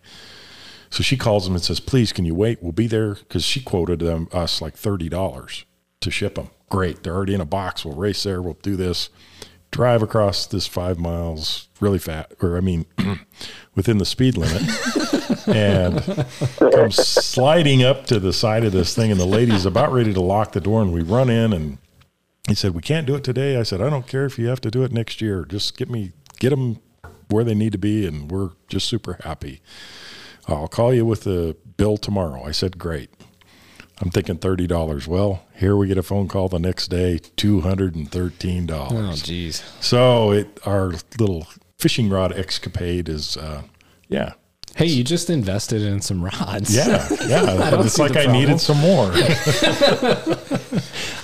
[0.91, 2.63] So she calls them and says, "Please, can you wait?
[2.63, 5.65] We'll be there." Because she quoted them us like thirty dollars
[6.01, 6.51] to ship them.
[6.69, 7.85] Great, they're already in a box.
[7.85, 8.41] We'll race there.
[8.43, 9.11] We'll do this.
[9.71, 12.85] Drive across this five miles really fast, or I mean,
[13.75, 14.63] within the speed limit,
[15.47, 16.27] and
[16.59, 19.11] come sliding up to the side of this thing.
[19.11, 21.79] And the lady's about ready to lock the door, and we run in and
[22.49, 24.61] he said, "We can't do it today." I said, "I don't care if you have
[24.63, 25.45] to do it next year.
[25.45, 26.13] Just get me,
[26.43, 26.79] get them
[27.29, 29.61] where they need to be, and we're just super happy."
[30.49, 32.45] I'll call you with the bill tomorrow.
[32.45, 33.11] I said, great.
[34.01, 35.07] I'm thinking $30.
[35.07, 38.71] Well, here we get a phone call the next day, $213.
[38.91, 39.63] Oh, geez.
[39.81, 41.47] So it, our little
[41.79, 43.63] fishing rod escapade is, uh,
[44.09, 44.33] yeah.
[44.75, 46.75] Hey, you just invested in some rods.
[46.75, 47.07] Yeah.
[47.27, 47.81] Yeah.
[47.85, 48.33] it's like I problem.
[48.33, 49.13] needed some more.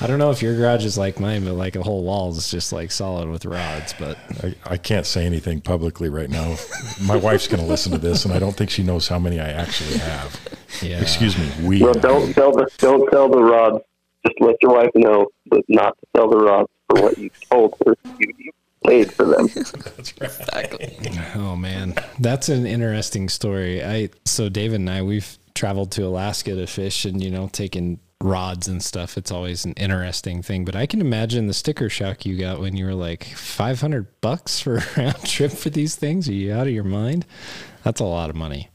[0.00, 2.50] I don't know if your garage is like mine, but like a whole wall is
[2.50, 3.94] just like solid with rods.
[3.98, 6.56] But I, I can't say anything publicly right now.
[7.04, 9.40] My wife's going to listen to this, and I don't think she knows how many
[9.40, 10.40] I actually have.
[10.82, 11.66] yeah, Excuse me.
[11.66, 13.84] We Well, don't sell the don't sell the rods.
[14.26, 17.76] Just let your wife know that not to sell the rods for what you told
[17.86, 17.96] her.
[18.18, 18.52] You, you
[18.84, 19.48] paid for them.
[21.34, 23.84] Oh man, that's an interesting story.
[23.84, 27.98] I so David and I we've traveled to Alaska to fish and you know taken
[28.22, 29.16] rods and stuff.
[29.16, 30.64] It's always an interesting thing.
[30.64, 34.06] But I can imagine the sticker shock you got when you were like five hundred
[34.20, 36.28] bucks for a round trip for these things.
[36.28, 37.26] Are you out of your mind?
[37.84, 38.70] That's a lot of money.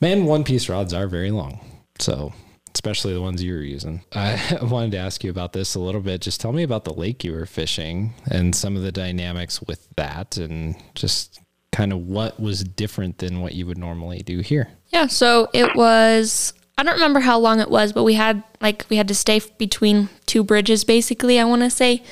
[0.00, 1.60] Man, one piece rods are very long.
[1.98, 2.32] So
[2.74, 4.02] especially the ones you were using.
[4.12, 6.20] I wanted to ask you about this a little bit.
[6.20, 9.88] Just tell me about the lake you were fishing and some of the dynamics with
[9.96, 11.40] that and just
[11.72, 14.68] kind of what was different than what you would normally do here.
[14.88, 18.86] Yeah, so it was I don't remember how long it was, but we had like
[18.88, 22.02] we had to stay between two bridges basically, I want to say.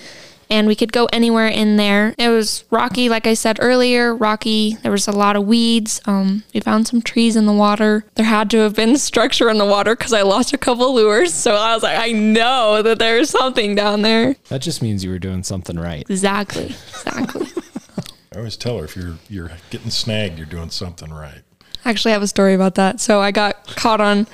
[0.49, 2.15] And we could go anywhere in there.
[2.19, 4.75] It was rocky, like I said earlier, rocky.
[4.83, 6.01] There was a lot of weeds.
[6.05, 8.05] Um, we found some trees in the water.
[8.15, 11.35] There had to have been structure in the water because I lost a couple lures.
[11.35, 14.37] So I was like, I know that there's something down there.
[14.49, 16.09] That just means you were doing something right.
[16.09, 17.47] Exactly, exactly.
[18.33, 21.43] I always tell her if you're you're getting snagged, you're doing something right.
[21.87, 23.01] Actually have a story about that.
[23.01, 24.27] So I got caught on,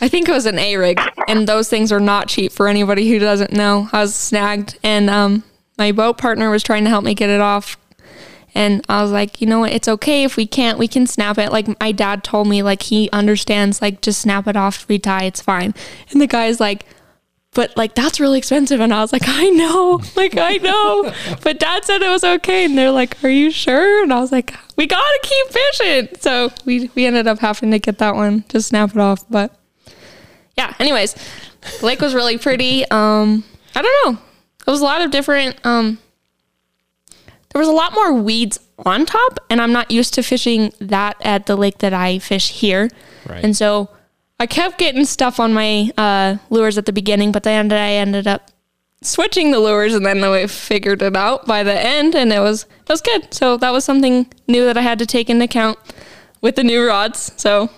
[0.00, 3.10] I think it was an A rig, and those things are not cheap for anybody
[3.10, 3.88] who doesn't know.
[3.92, 5.42] I was snagged, and um,
[5.78, 7.78] my boat partner was trying to help me get it off.
[8.54, 9.72] And I was like, you know what?
[9.72, 10.78] It's okay if we can't.
[10.78, 11.52] We can snap it.
[11.52, 13.82] Like my dad told me, like he understands.
[13.82, 15.26] Like just snap it off, retie.
[15.26, 15.74] It's fine.
[16.10, 16.86] And the guy's like,
[17.56, 18.80] but like that's really expensive.
[18.80, 21.12] And I was like, I know, like I know.
[21.42, 22.66] but dad said it was okay.
[22.66, 24.02] And they're like, Are you sure?
[24.02, 26.08] And I was like, We gotta keep fishing.
[26.20, 29.24] So we we ended up having to get that one to snap it off.
[29.30, 29.58] But
[30.56, 31.14] yeah, anyways,
[31.80, 32.88] the lake was really pretty.
[32.90, 33.42] Um,
[33.74, 34.20] I don't know.
[34.66, 35.98] It was a lot of different um
[37.52, 41.16] there was a lot more weeds on top, and I'm not used to fishing that
[41.22, 42.90] at the lake that I fish here.
[43.26, 43.42] Right.
[43.42, 43.88] And so
[44.38, 48.26] I kept getting stuff on my uh, lures at the beginning, but then I ended
[48.26, 48.50] up
[49.02, 52.64] switching the lures, and then I figured it out by the end, and it was
[52.64, 53.32] it was good.
[53.32, 55.78] So that was something new that I had to take into account
[56.42, 57.32] with the new rods.
[57.36, 57.70] So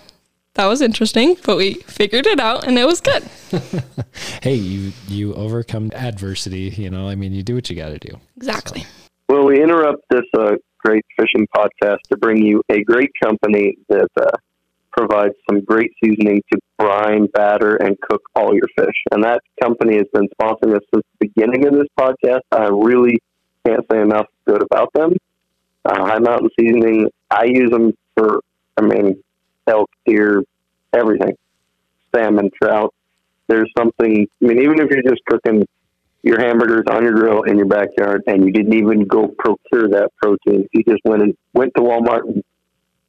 [0.55, 3.23] that was interesting, but we figured it out, and it was good.
[4.43, 6.75] hey, you you overcome adversity.
[6.77, 8.19] You know, I mean, you do what you got to do.
[8.37, 8.85] Exactly.
[9.29, 14.09] Well, we interrupt this uh, great fishing podcast to bring you a great company that
[14.21, 14.31] uh,
[14.99, 18.97] provides some great seasoning to brine, batter, and cook all your fish.
[19.13, 22.41] And that company has been sponsoring us since the beginning of this podcast.
[22.51, 23.19] I really
[23.65, 25.13] can't say enough good about them.
[25.85, 28.41] Uh, Hi Mountain Seasoning, I use them for,
[28.77, 29.23] I mean,
[29.69, 30.43] elk, deer,
[30.93, 31.37] everything,
[32.15, 32.93] salmon, trout.
[33.47, 35.65] There's something, I mean, even if you're just cooking
[36.23, 40.11] your hamburgers on your grill in your backyard and you didn't even go procure that
[40.21, 40.67] protein.
[40.73, 42.43] You just went and went to Walmart and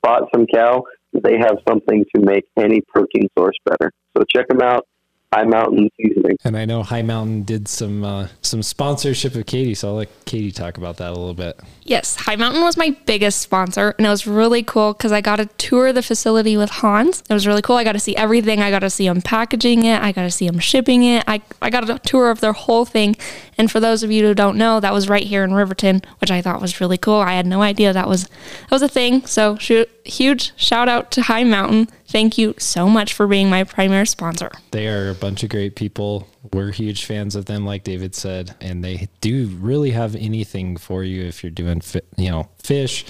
[0.03, 0.83] bought some cow.
[1.13, 3.91] They have something to make any protein source better.
[4.15, 4.85] So check them out.
[5.31, 6.37] Hi Mountain Seasoning.
[6.43, 10.25] And I know Hi Mountain did some uh, some sponsorship of Katy, so I'll let
[10.25, 11.59] Katy talk about that a little bit.
[11.83, 15.35] Yes, Hi Mountain was my biggest sponsor, and it was really cool because I got
[15.35, 17.21] to tour of the facility with Hans.
[17.29, 17.75] It was really cool.
[17.75, 18.59] I got to see everything.
[18.59, 20.01] I got to see them packaging it.
[20.01, 21.23] I got to see them shipping it.
[21.27, 23.15] I, I got a tour of their whole thing.
[23.55, 26.31] And for those of you who don't know, that was right here in Riverton, which
[26.31, 27.19] I thought was really cool.
[27.19, 29.27] I had no idea that was that was a thing.
[29.27, 31.89] So shoot, huge shout out to Hi Mountain.
[32.09, 34.49] Thank you so much for being my primary sponsor.
[34.71, 36.27] They are a bunch of great people.
[36.53, 41.03] We're huge fans of them, like David said, and they do really have anything for
[41.03, 43.05] you if you're doing, fi- you know, fish,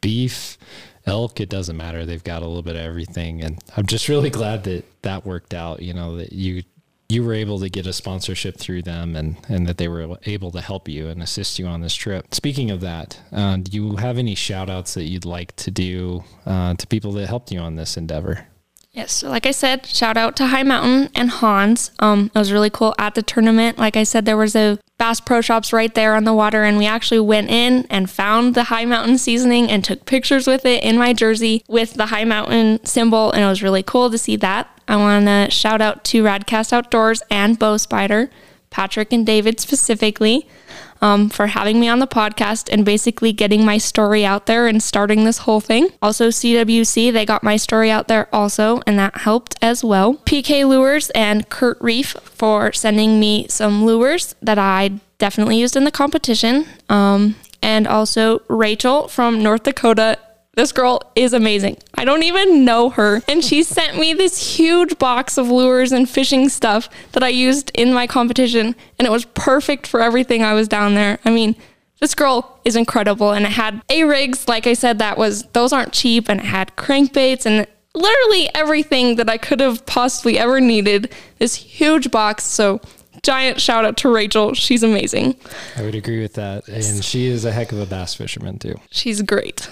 [0.00, 0.58] beef,
[1.06, 1.40] elk.
[1.40, 2.04] It doesn't matter.
[2.04, 5.54] They've got a little bit of everything, and I'm just really glad that that worked
[5.54, 5.80] out.
[5.80, 6.64] You know, that you
[7.08, 10.50] you were able to get a sponsorship through them, and and that they were able
[10.50, 12.34] to help you and assist you on this trip.
[12.34, 16.24] Speaking of that, uh, do you have any shout outs that you'd like to do
[16.46, 18.46] uh, to people that helped you on this endeavor?
[18.94, 21.90] Yes, so like I said, shout out to Hi Mountain and Hans.
[21.98, 23.76] Um, it was really cool at the tournament.
[23.76, 26.78] Like I said, there was a Bass Pro Shops right there on the water, and
[26.78, 30.84] we actually went in and found the Hi Mountain seasoning and took pictures with it
[30.84, 34.36] in my jersey with the Hi Mountain symbol, and it was really cool to see
[34.36, 34.68] that.
[34.86, 38.30] I want to shout out to Radcast Outdoors and Bow Spider,
[38.70, 40.46] Patrick and David specifically
[41.04, 44.82] um, for having me on the podcast and basically getting my story out there and
[44.82, 45.90] starting this whole thing.
[46.00, 50.14] Also, CWC, they got my story out there also, and that helped as well.
[50.24, 55.84] PK Lures and Kurt Reef for sending me some lures that I definitely used in
[55.84, 56.64] the competition.
[56.88, 60.18] Um, and also Rachel from North Dakota
[60.56, 61.78] this girl is amazing.
[61.94, 63.22] I don't even know her.
[63.28, 67.70] And she sent me this huge box of lures and fishing stuff that I used
[67.74, 68.76] in my competition.
[68.98, 71.18] And it was perfect for everything I was down there.
[71.24, 71.56] I mean,
[72.00, 73.32] this girl is incredible.
[73.32, 76.28] And it had A rigs, like I said, that was, those aren't cheap.
[76.28, 81.12] And it had crankbaits and literally everything that I could have possibly ever needed.
[81.38, 82.44] This huge box.
[82.44, 82.80] So
[83.24, 84.54] giant shout out to Rachel.
[84.54, 85.36] She's amazing.
[85.76, 86.68] I would agree with that.
[86.68, 88.76] And she is a heck of a bass fisherman, too.
[88.90, 89.68] She's great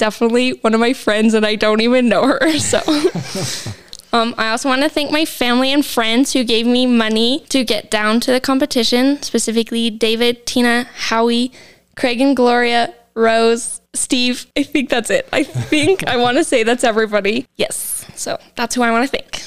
[0.00, 2.40] definitely one of my friends and I don't even know her.
[2.60, 2.78] So
[4.12, 7.64] um, I also want to thank my family and friends who gave me money to
[7.64, 11.52] get down to the competition, specifically David, Tina, Howie,
[11.96, 14.46] Craig and Gloria, Rose, Steve.
[14.56, 15.28] I think that's it.
[15.32, 17.46] I think I want to say that's everybody.
[17.56, 18.06] Yes.
[18.14, 19.42] So that's who I want to thank.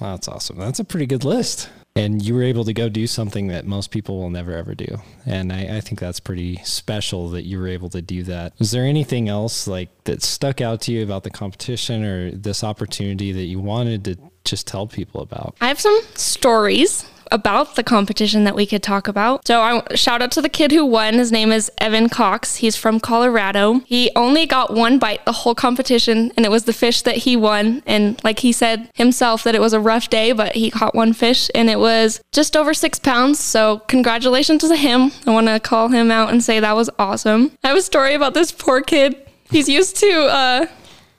[0.00, 0.58] Wow, that's awesome.
[0.58, 1.68] That's a pretty good list
[2.00, 4.98] and you were able to go do something that most people will never ever do.
[5.26, 8.54] And I, I, think that's pretty special that you were able to do that.
[8.58, 12.64] Is there anything else like that stuck out to you about the competition or this
[12.64, 15.56] opportunity that you wanted to just tell people about?
[15.60, 19.46] I have some stories about the competition that we could talk about.
[19.46, 21.14] So I shout out to the kid who won.
[21.14, 22.56] His name is Evan Cox.
[22.56, 23.80] He's from Colorado.
[23.86, 27.36] He only got one bite the whole competition and it was the fish that he
[27.36, 27.82] won.
[27.86, 31.12] And like he said himself that it was a rough day, but he caught one
[31.12, 33.38] fish and it was just over six pounds.
[33.38, 35.12] So congratulations to him.
[35.26, 37.52] I want to call him out and say that was awesome.
[37.62, 39.16] I have a story about this poor kid.
[39.50, 40.66] He's used to uh,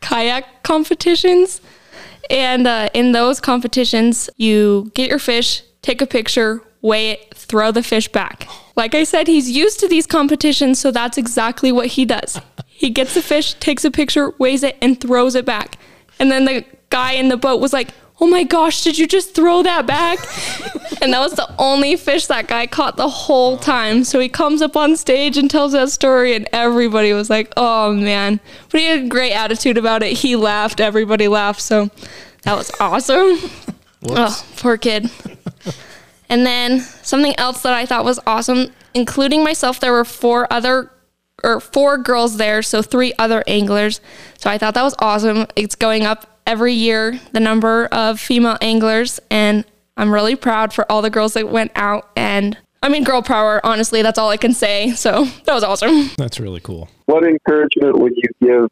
[0.02, 1.62] kayak competitions.
[2.30, 7.72] And uh, in those competitions, you get your fish, take a picture, weigh it, throw
[7.72, 8.48] the fish back.
[8.76, 12.40] Like I said, he's used to these competitions, so that's exactly what he does.
[12.66, 15.78] He gets the fish, takes a picture, weighs it, and throws it back.
[16.20, 19.34] And then the guy in the boat was like, oh my gosh, did you just
[19.34, 20.20] throw that back?
[21.02, 24.04] and that was the only fish that guy caught the whole time.
[24.04, 27.94] So he comes up on stage and tells that story, and everybody was like, oh
[27.94, 28.40] man.
[28.70, 30.14] But he had a great attitude about it.
[30.14, 31.62] He laughed, everybody laughed.
[31.62, 31.90] So
[32.44, 33.40] that was awesome.
[34.10, 35.10] Oh, poor kid.
[36.30, 40.92] and then something else that I thought was awesome, including myself, there were four other
[41.44, 44.00] or four girls there, so three other anglers.
[44.38, 45.48] So I thought that was awesome.
[45.56, 49.66] It's going up every year, the number of female anglers, and
[49.98, 53.64] I'm really proud for all the girls that went out and I mean, girl power,
[53.64, 54.92] honestly, that's all I can say.
[54.92, 56.10] So that was awesome.
[56.18, 56.90] That's really cool.
[57.06, 58.70] What encouragement would you give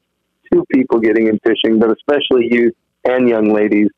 [0.51, 2.73] to people getting in fishing, but especially youth
[3.05, 3.89] and young ladies,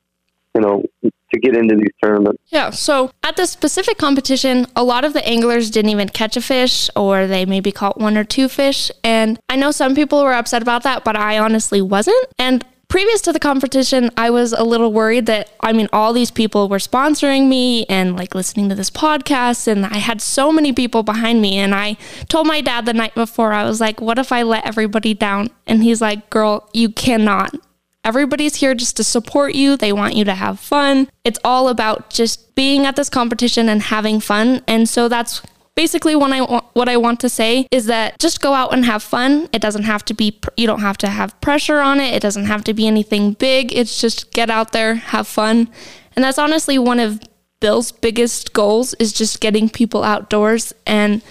[0.56, 2.42] you know, to get into these tournaments?
[2.48, 2.72] Yeah.
[2.72, 6.90] So at the specific competition, a lot of the anglers didn't even catch a fish
[6.96, 8.92] or they maybe caught one or two fish.
[9.04, 12.28] And I know some people were upset about that, but I honestly wasn't.
[12.38, 16.32] And previous to the competition, I was a little worried that, I mean, all these
[16.32, 20.74] people were sponsoring me and like listening to this podcast, and I had so many
[20.74, 21.58] people behind me.
[21.58, 21.96] And I
[22.28, 25.52] told my dad the night before, I was like, what if I let everybody down?
[25.66, 27.56] And he's like, girl, you cannot.
[28.04, 29.78] Everybody's here just to support you.
[29.78, 31.08] They want you to have fun.
[31.24, 34.64] It's all about just being at this competition and having fun.
[34.68, 35.42] And so that's
[35.76, 38.86] basically what I want, what I want to say is that just go out and
[38.86, 39.50] have fun.
[39.54, 42.14] It doesn't have to be you don't have to have pressure on it.
[42.14, 43.74] It doesn't have to be anything big.
[43.74, 45.70] It's just get out there, have fun.
[46.16, 47.22] And that's honestly one of
[47.60, 51.22] Bill's biggest goals is just getting people outdoors and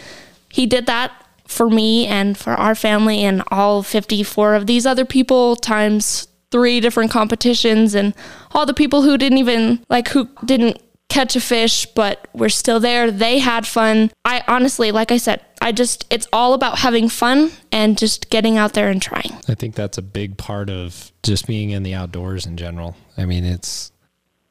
[0.48, 1.12] he did that
[1.46, 6.80] for me and for our family and all 54 of these other people times three
[6.80, 8.14] different competitions and
[8.52, 10.80] all the people who didn't even like who didn't
[11.10, 13.10] catch a fish, but we're still there.
[13.10, 14.10] They had fun.
[14.24, 18.56] I honestly, like I said, I just, it's all about having fun and just getting
[18.56, 19.32] out there and trying.
[19.48, 22.96] I think that's a big part of just being in the outdoors in general.
[23.18, 23.92] I mean, it's,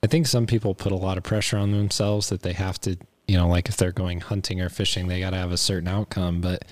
[0.03, 2.97] I think some people put a lot of pressure on themselves that they have to,
[3.27, 5.87] you know, like if they're going hunting or fishing, they got to have a certain
[5.87, 6.41] outcome.
[6.41, 6.65] But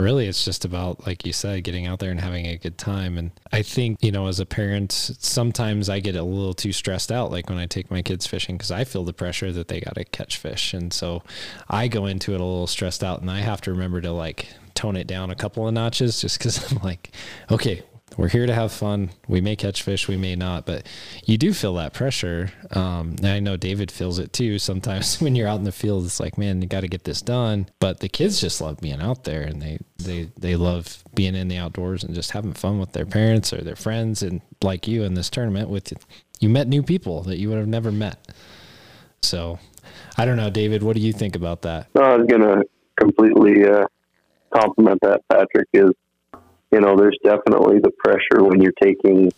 [0.00, 3.16] really it's just about like you said getting out there and having a good time.
[3.16, 7.12] And i think you know as a parent sometimes i get a little too stressed
[7.12, 9.80] out like when i take my kids fishing because i feel the pressure that they
[9.80, 10.74] got to catch fish.
[10.74, 11.22] And so
[11.68, 14.48] i go into it a little stressed out and i have to remember to like
[14.74, 17.10] tone it down a couple of notches just because i'm like
[17.50, 17.82] okay
[18.16, 19.10] we're here to have fun.
[19.28, 20.86] We may catch fish, we may not, but
[21.24, 22.52] you do feel that pressure.
[22.70, 24.58] Um, I know David feels it too.
[24.58, 27.22] Sometimes when you're out in the field, it's like, man, you got to get this
[27.22, 27.66] done.
[27.80, 31.48] But the kids just love being out there, and they they they love being in
[31.48, 34.22] the outdoors and just having fun with their parents or their friends.
[34.22, 35.92] And like you in this tournament, with
[36.40, 38.32] you met new people that you would have never met.
[39.22, 39.58] So,
[40.16, 40.82] I don't know, David.
[40.82, 41.88] What do you think about that?
[41.96, 42.62] I was gonna
[42.98, 43.86] completely uh,
[44.54, 45.22] compliment that.
[45.30, 45.90] Patrick is
[46.74, 49.30] you know, there's definitely the pressure when you're taking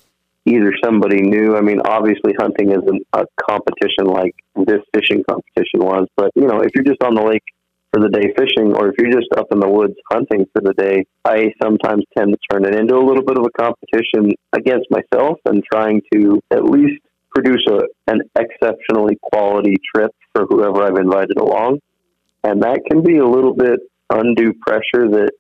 [0.47, 1.55] either somebody new.
[1.55, 6.61] I mean, obviously, hunting isn't a competition like this fishing competition was, but you know,
[6.61, 7.45] if you're just on the lake
[7.93, 10.73] for the day fishing, or if you're just up in the woods hunting for the
[10.75, 14.87] day, I sometimes tend to turn it into a little bit of a competition against
[14.91, 17.03] myself and trying to at least
[17.35, 17.81] produce a,
[18.11, 21.81] an exceptionally quality trip for whoever I've invited along.
[22.45, 25.33] And that can be a little bit undue pressure that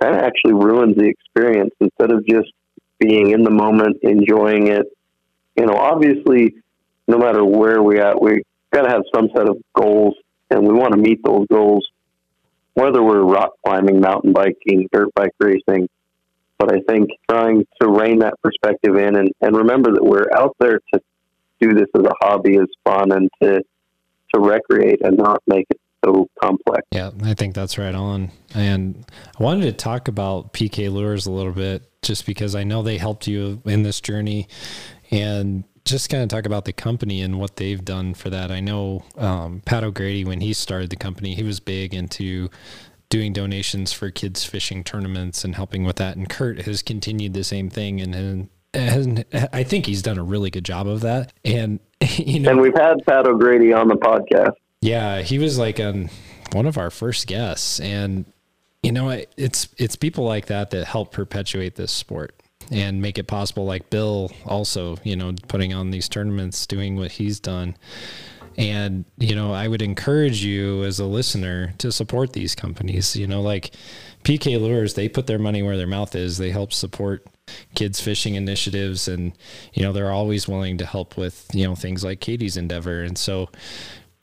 [0.00, 2.50] kind of actually ruins the experience instead of just
[2.98, 4.86] being in the moment, enjoying it.
[5.56, 6.54] You know, obviously,
[7.06, 8.42] no matter where we at, we
[8.72, 10.14] got to have some set of goals,
[10.50, 11.86] and we want to meet those goals,
[12.74, 15.88] whether we're rock climbing, mountain biking, dirt bike racing.
[16.58, 20.56] But I think trying to rein that perspective in and, and remember that we're out
[20.58, 21.00] there to
[21.60, 23.62] do this as a hobby is fun and to
[24.34, 26.82] to recreate and not make it so complex.
[26.92, 28.30] Yeah, I think that's right on.
[28.54, 29.04] And
[29.38, 32.98] I wanted to talk about PK Lures a little bit just because I know they
[32.98, 34.48] helped you in this journey
[35.10, 38.50] and just kind of talk about the company and what they've done for that.
[38.50, 42.50] I know um, Pat O'Grady, when he started the company, he was big into
[43.08, 46.16] doing donations for kids fishing tournaments and helping with that.
[46.16, 50.22] And Kurt has continued the same thing and, and and I think he's done a
[50.22, 51.32] really good job of that.
[51.42, 54.52] And you know, and we've had Pat O'Grady on the podcast.
[54.80, 56.10] Yeah, he was like on
[56.52, 58.24] one of our first guests, and
[58.82, 62.34] you know, it's it's people like that that help perpetuate this sport
[62.70, 63.64] and make it possible.
[63.64, 67.76] Like Bill, also, you know, putting on these tournaments, doing what he's done.
[68.56, 73.14] And, you know, I would encourage you as a listener to support these companies.
[73.14, 73.70] You know, like
[74.24, 76.38] PK Lures, they put their money where their mouth is.
[76.38, 77.24] They help support
[77.76, 79.32] kids fishing initiatives and,
[79.72, 83.02] you know, they're always willing to help with, you know, things like Katy's endeavor.
[83.02, 83.48] And so,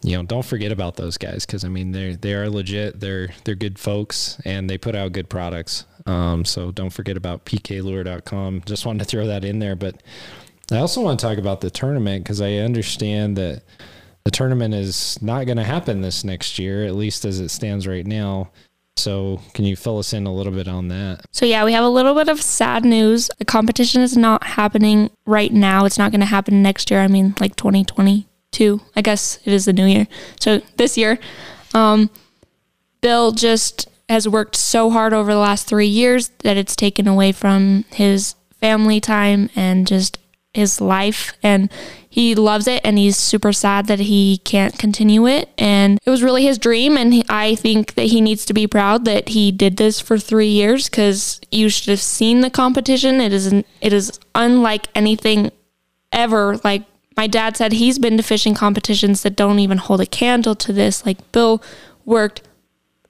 [0.06, 3.00] you know, don't forget about those guys because I mean they they are legit.
[3.00, 5.86] They're they're good folks and they put out good products.
[6.06, 8.62] Um, so don't forget about pklure.com.
[8.68, 10.04] Just wanted to throw that in there, but
[10.72, 13.64] I also want to talk about the tournament because I understand that
[14.26, 17.88] the tournament is not going to happen this next year, at least as it stands
[17.88, 18.52] right now.
[18.98, 21.26] So, can you fill us in a little bit on that?
[21.34, 23.30] So, yeah, we have a little bit of sad news.
[23.40, 25.84] The competition is not happening right now.
[25.84, 27.02] It's not going to happen next year.
[27.02, 27.58] I mean, like
[28.56, 28.82] 2022.
[28.96, 30.08] I guess it is the new year.
[30.40, 31.20] So, this year,
[31.74, 32.10] um,
[33.02, 37.32] Bill just has worked so hard over the last three years that it's taken away
[37.32, 40.18] from his family time and just
[40.54, 41.70] his life and
[42.10, 46.24] he loves it and he's super sad that he can't continue it and it was
[46.24, 49.52] really his dream and he, i think that he needs to be proud that he
[49.52, 53.92] did this for three years because you should have seen the competition it is it
[53.92, 55.52] is unlike anything
[56.14, 56.84] ever like
[57.18, 60.74] my dad said he's been to fishing competitions that don't even hold a candle to
[60.74, 61.62] this like bill
[62.06, 62.42] worked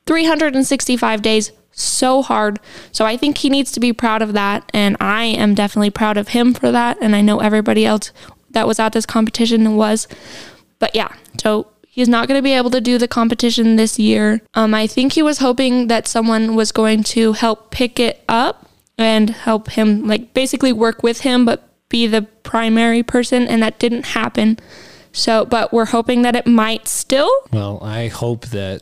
[0.05, 2.59] 365 days so hard.
[2.91, 4.69] So I think he needs to be proud of that.
[4.73, 6.97] And I am definitely proud of him for that.
[7.01, 8.11] And I know everybody else
[8.51, 10.07] that was at this competition was.
[10.79, 11.09] But yeah,
[11.41, 14.41] so he's not going to be able to do the competition this year.
[14.53, 18.69] Um, I think he was hoping that someone was going to help pick it up
[18.97, 23.47] and help him, like basically work with him, but be the primary person.
[23.47, 24.59] And that didn't happen.
[25.15, 27.31] So, but we're hoping that it might still.
[27.53, 28.81] Well, I hope that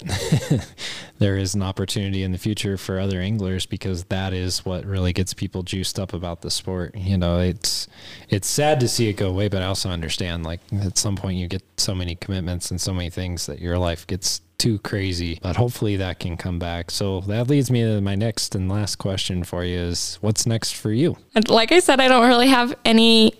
[1.20, 5.14] there is an opportunity in the future for other anglers because that is what really
[5.14, 6.95] gets people juiced up about the sport.
[6.97, 7.88] You know, it's
[8.30, 11.38] it's sad to see it go away, but I also understand like at some point
[11.38, 15.39] you get so many commitments and so many things that your life gets too crazy.
[15.41, 16.89] But hopefully that can come back.
[16.89, 20.74] So that leads me to my next and last question for you is what's next
[20.76, 21.18] for you?
[21.49, 23.34] Like I said, I don't really have any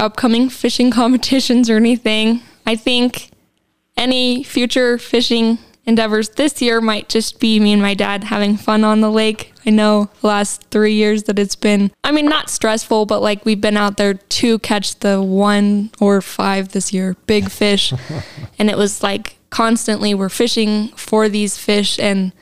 [0.00, 2.42] upcoming fishing competitions or anything.
[2.66, 3.30] I think
[3.96, 8.82] any future fishing endeavors this year might just be me and my dad having fun
[8.82, 9.53] on the lake.
[9.66, 13.44] I know the last three years that it's been, I mean, not stressful, but like
[13.44, 17.92] we've been out there to catch the one or five this year, big fish.
[18.58, 21.98] and it was like constantly we're fishing for these fish.
[21.98, 22.32] And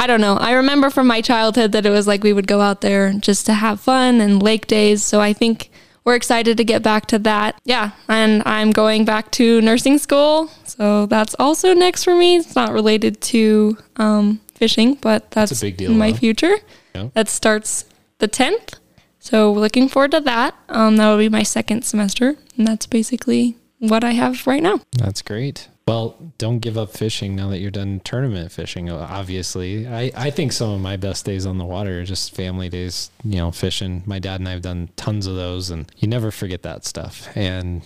[0.00, 0.36] I don't know.
[0.36, 3.46] I remember from my childhood that it was like we would go out there just
[3.46, 5.04] to have fun and lake days.
[5.04, 5.70] So I think
[6.04, 7.60] we're excited to get back to that.
[7.64, 12.36] Yeah, and I'm going back to nursing school, so that's also next for me.
[12.36, 16.54] It's not related to um, fishing, but that's, that's a big deal in my future.
[16.94, 17.08] Yeah.
[17.14, 17.84] That starts
[18.18, 18.74] the 10th,
[19.18, 20.54] so looking forward to that.
[20.68, 24.78] Um, that will be my second semester, and that's basically what I have right now.
[24.92, 25.68] That's great.
[25.88, 28.88] Well, don't give up fishing now that you're done tournament fishing.
[28.88, 32.68] Obviously, I, I think some of my best days on the water are just family
[32.68, 34.04] days, you know, fishing.
[34.06, 37.28] My dad and I have done tons of those, and you never forget that stuff.
[37.34, 37.82] And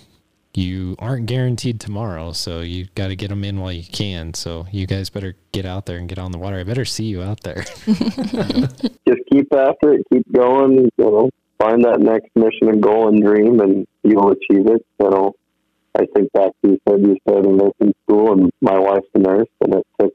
[0.56, 4.34] you aren't guaranteed tomorrow, so you got to get them in while you can.
[4.34, 6.58] So you guys better get out there and get on the water.
[6.58, 7.62] I better see you out there.
[7.86, 10.90] just keep after it, keep going.
[10.96, 14.84] You know, find that next mission and goal and dream, and you'll achieve it.
[15.00, 15.34] You know
[15.98, 19.18] I think back to you said you started in nursing school, and my wife's a
[19.18, 20.12] nurse, and it took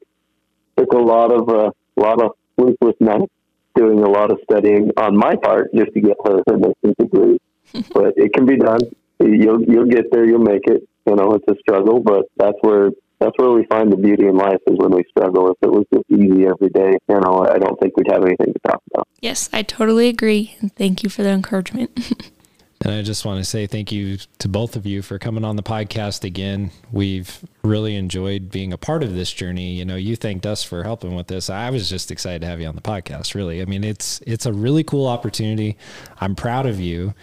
[0.78, 3.32] took a lot of a uh, lot of sleepless nights
[3.76, 7.40] doing a lot of studying on my part just to get her her nursing degree.
[7.94, 8.80] but it can be done.
[9.22, 10.26] You'll you'll get there.
[10.26, 10.88] You'll make it.
[11.08, 14.36] You know, it's a struggle, but that's where that's where we find the beauty in
[14.36, 15.52] life is when we struggle.
[15.52, 18.54] If it was just easy every day, you know, I don't think we'd have anything
[18.54, 19.08] to talk about.
[19.22, 21.92] Yes, I totally agree, and thank you for the encouragement.
[22.84, 25.56] And I just want to say thank you to both of you for coming on
[25.56, 26.72] the podcast again.
[26.92, 29.74] We've really enjoyed being a part of this journey.
[29.74, 31.52] You know, you thanked us for helping with this.
[31.52, 33.62] I was just excited to have you on the podcast, really.
[33.62, 35.78] I mean, it's it's a really cool opportunity.
[36.20, 37.14] I'm proud of you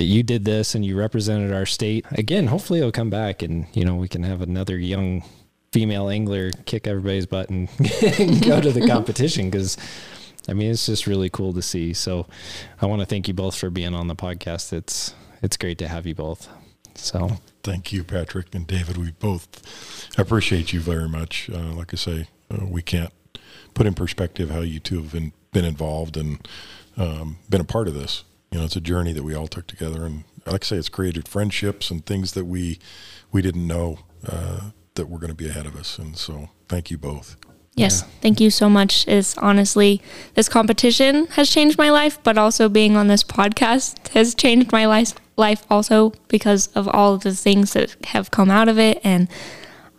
[0.00, 2.06] that you did this and you represented our state.
[2.12, 5.22] Again, hopefully it'll come back and, you know, we can have another young
[5.72, 7.68] female angler kick everybody's butt and
[8.42, 9.76] go to the competition because
[10.48, 11.92] I mean, it's just really cool to see.
[11.92, 12.26] So
[12.80, 14.72] I want to thank you both for being on the podcast.
[14.72, 16.48] It's it's great to have you both.
[16.94, 18.96] So thank you, Patrick and David.
[18.96, 21.50] We both appreciate you very much.
[21.50, 23.12] Uh, like I say, uh, we can't
[23.74, 26.48] put in perspective how you two have been, been involved and
[26.96, 28.24] um, been a part of this.
[28.50, 30.88] You know, it's a journey that we all took together, and like I say, it's
[30.88, 32.78] created friendships and things that we
[33.30, 35.98] we didn't know uh, that were going to be ahead of us.
[35.98, 37.36] And so, thank you both.
[37.76, 38.12] Yes, yeah.
[38.20, 39.06] thank you so much.
[39.06, 40.02] Is honestly,
[40.34, 44.86] this competition has changed my life, but also being on this podcast has changed my
[44.86, 49.00] life life also because of all of the things that have come out of it
[49.02, 49.26] and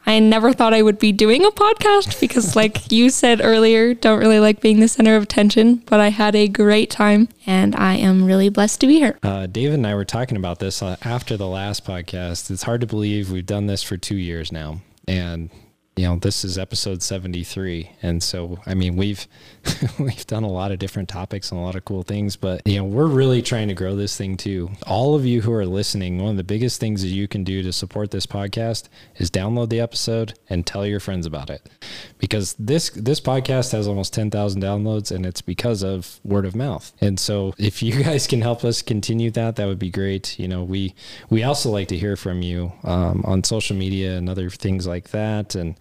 [0.06, 4.20] I never thought I would be doing a podcast because, like you said earlier, don't
[4.20, 7.96] really like being the center of attention, but I had a great time and I
[7.96, 9.18] am really blessed to be here.
[9.24, 12.50] Uh, David and I were talking about this uh, after the last podcast.
[12.50, 14.82] It's hard to believe we've done this for two years now.
[15.08, 15.50] And
[15.96, 17.92] you know, this is episode 73.
[18.02, 19.28] And so, I mean, we've,
[20.00, 22.78] we've done a lot of different topics and a lot of cool things, but, you
[22.78, 24.70] know, we're really trying to grow this thing too.
[24.88, 27.62] All of you who are listening, one of the biggest things that you can do
[27.64, 31.70] to support this podcast is download the episode and tell your friends about it
[32.18, 36.92] because this, this podcast has almost 10,000 downloads and it's because of word of mouth.
[37.02, 40.40] And so if you guys can help us continue that, that would be great.
[40.40, 40.96] You know, we,
[41.30, 45.10] we also like to hear from you um, on social media and other things like
[45.10, 45.56] that.
[45.56, 45.76] And,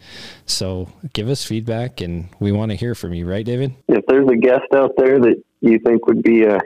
[0.51, 3.70] so give us feedback and we want to hear from you, right, David?
[3.89, 6.59] If there's a guest out there that you think would be a,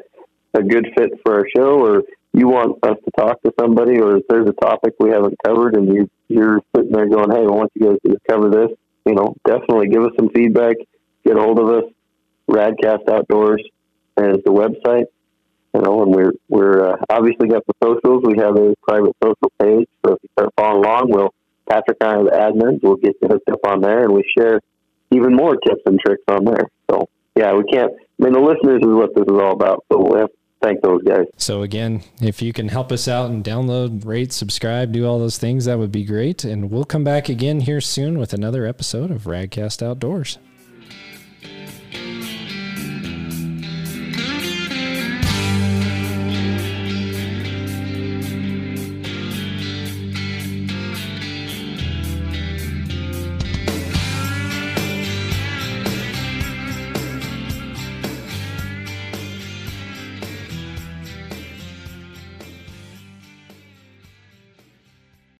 [0.54, 2.02] a good fit for our show or
[2.32, 5.76] you want us to talk to somebody or if there's a topic we haven't covered
[5.76, 9.14] and you, you're sitting there going, hey, I want you guys to cover this, you
[9.14, 10.76] know, definitely give us some feedback,
[11.24, 11.84] get a hold of us.
[12.48, 13.62] Radcast Outdoors
[14.18, 15.06] is the website.
[15.74, 18.22] You know, and we're we're uh, obviously got the socials.
[18.24, 21.34] We have a private social page, so if you start following along, we'll
[21.68, 22.80] Patrick and I are the admins.
[22.80, 24.60] We'll get you hooked up on there, and we share
[25.10, 26.68] even more tips and tricks on there.
[26.90, 27.92] So, yeah, we can't.
[27.92, 29.84] I mean, the listeners is what this is all about.
[29.90, 31.26] So we have to thank those guys.
[31.36, 35.38] So again, if you can help us out and download, rate, subscribe, do all those
[35.38, 36.44] things, that would be great.
[36.44, 40.38] And we'll come back again here soon with another episode of Radcast Outdoors.